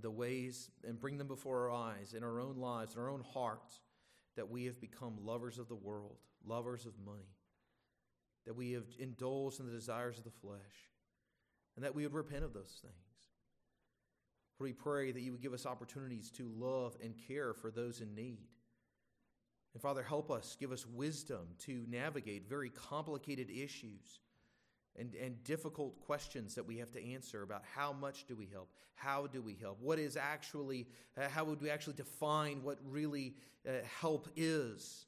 the 0.00 0.10
ways 0.10 0.70
and 0.86 1.00
bring 1.00 1.18
them 1.18 1.28
before 1.28 1.68
our 1.68 1.70
eyes 1.70 2.14
in 2.14 2.24
our 2.24 2.40
own 2.40 2.56
lives, 2.56 2.94
in 2.94 3.00
our 3.00 3.10
own 3.10 3.22
hearts, 3.32 3.80
that 4.36 4.50
we 4.50 4.64
have 4.64 4.80
become 4.80 5.24
lovers 5.24 5.58
of 5.58 5.68
the 5.68 5.74
world, 5.74 6.16
lovers 6.44 6.86
of 6.86 6.92
money, 7.04 7.36
that 8.46 8.54
we 8.54 8.72
have 8.72 8.86
indulged 8.98 9.60
in 9.60 9.66
the 9.66 9.72
desires 9.72 10.18
of 10.18 10.24
the 10.24 10.30
flesh, 10.30 10.90
and 11.76 11.84
that 11.84 11.94
we 11.94 12.02
would 12.04 12.14
repent 12.14 12.44
of 12.44 12.52
those 12.52 12.80
things. 12.82 13.03
We 14.58 14.72
pray 14.72 15.12
that 15.12 15.20
you 15.20 15.32
would 15.32 15.42
give 15.42 15.52
us 15.52 15.66
opportunities 15.66 16.30
to 16.32 16.50
love 16.56 16.96
and 17.02 17.14
care 17.28 17.52
for 17.52 17.70
those 17.70 18.00
in 18.00 18.14
need. 18.14 18.46
And 19.72 19.82
Father, 19.82 20.02
help 20.02 20.30
us, 20.30 20.56
give 20.58 20.70
us 20.70 20.86
wisdom 20.86 21.48
to 21.60 21.84
navigate 21.88 22.48
very 22.48 22.70
complicated 22.70 23.50
issues 23.50 24.20
and, 24.96 25.14
and 25.16 25.42
difficult 25.42 26.00
questions 26.06 26.54
that 26.54 26.64
we 26.64 26.78
have 26.78 26.92
to 26.92 27.04
answer 27.04 27.42
about 27.42 27.64
how 27.74 27.92
much 27.92 28.26
do 28.26 28.36
we 28.36 28.46
help? 28.46 28.70
How 28.94 29.26
do 29.26 29.42
we 29.42 29.56
help? 29.60 29.78
What 29.80 29.98
is 29.98 30.16
actually, 30.16 30.86
uh, 31.18 31.28
how 31.28 31.44
would 31.44 31.60
we 31.60 31.70
actually 31.70 31.94
define 31.94 32.62
what 32.62 32.78
really 32.84 33.34
uh, 33.68 33.72
help 34.00 34.28
is? 34.36 35.06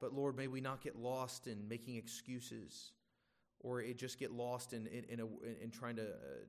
But 0.00 0.14
Lord, 0.14 0.36
may 0.36 0.46
we 0.46 0.62
not 0.62 0.80
get 0.80 0.96
lost 0.96 1.46
in 1.46 1.68
making 1.68 1.96
excuses 1.96 2.92
or 3.60 3.82
it 3.82 3.98
just 3.98 4.18
get 4.18 4.32
lost 4.32 4.72
in, 4.72 4.86
in, 4.86 5.04
in, 5.08 5.20
a, 5.20 5.26
in 5.62 5.70
trying 5.70 5.96
to, 5.96 6.04
uh, 6.04 6.46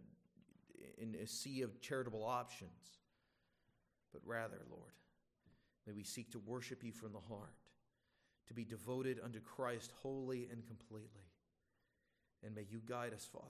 in 0.99 1.15
a 1.15 1.27
sea 1.27 1.62
of 1.62 1.81
charitable 1.81 2.23
options. 2.23 2.99
But 4.12 4.21
rather, 4.25 4.62
Lord, 4.69 4.93
may 5.88 5.93
we 5.93 6.03
seek 6.03 6.31
to 6.31 6.39
worship 6.39 6.83
you 6.83 6.91
from 6.91 7.13
the 7.13 7.19
heart, 7.19 7.55
to 8.47 8.53
be 8.53 8.65
devoted 8.65 9.19
unto 9.23 9.39
Christ 9.39 9.91
wholly 10.01 10.47
and 10.51 10.65
completely. 10.65 11.31
And 12.43 12.55
may 12.55 12.65
you 12.69 12.81
guide 12.85 13.13
us, 13.13 13.27
Father, 13.31 13.45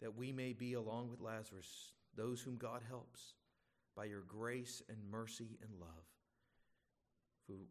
that 0.00 0.16
we 0.16 0.32
may 0.32 0.52
be, 0.52 0.74
along 0.74 1.10
with 1.10 1.20
Lazarus, 1.20 1.92
those 2.16 2.40
whom 2.40 2.56
God 2.56 2.82
helps 2.88 3.34
by 3.96 4.04
your 4.04 4.22
grace 4.28 4.82
and 4.88 4.98
mercy 5.10 5.58
and 5.62 5.70
love. 5.80 5.88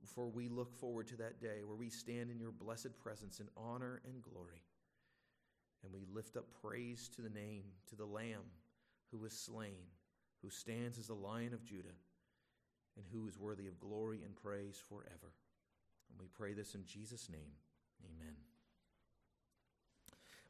For 0.04 0.28
we 0.28 0.50
look 0.50 0.74
forward 0.74 1.08
to 1.08 1.16
that 1.18 1.40
day 1.40 1.64
where 1.64 1.78
we 1.78 1.90
stand 1.90 2.30
in 2.30 2.40
your 2.40 2.52
blessed 2.52 3.00
presence 3.00 3.40
in 3.40 3.48
honor 3.56 4.02
and 4.04 4.22
glory. 4.22 4.64
And 5.84 5.94
we 5.94 6.02
lift 6.14 6.36
up 6.36 6.48
praise 6.62 7.10
to 7.16 7.22
the 7.22 7.30
name, 7.30 7.64
to 7.88 7.96
the 7.96 8.06
Lamb 8.06 8.44
who 9.12 9.18
was 9.20 9.34
slain, 9.34 9.88
who 10.42 10.50
stands 10.50 10.98
as 10.98 11.08
the 11.08 11.14
Lion 11.14 11.54
of 11.54 11.64
Judah, 11.64 11.98
and 12.96 13.06
who 13.12 13.28
is 13.28 13.38
worthy 13.38 13.68
of 13.68 13.80
glory 13.80 14.22
and 14.24 14.36
praise 14.36 14.82
forever. 14.88 15.34
And 16.12 16.20
we 16.20 16.28
pray 16.34 16.54
this 16.54 16.76
in 16.76 16.86
Jesus' 16.86 17.30
name. 17.30 17.54
Amen. 18.04 18.36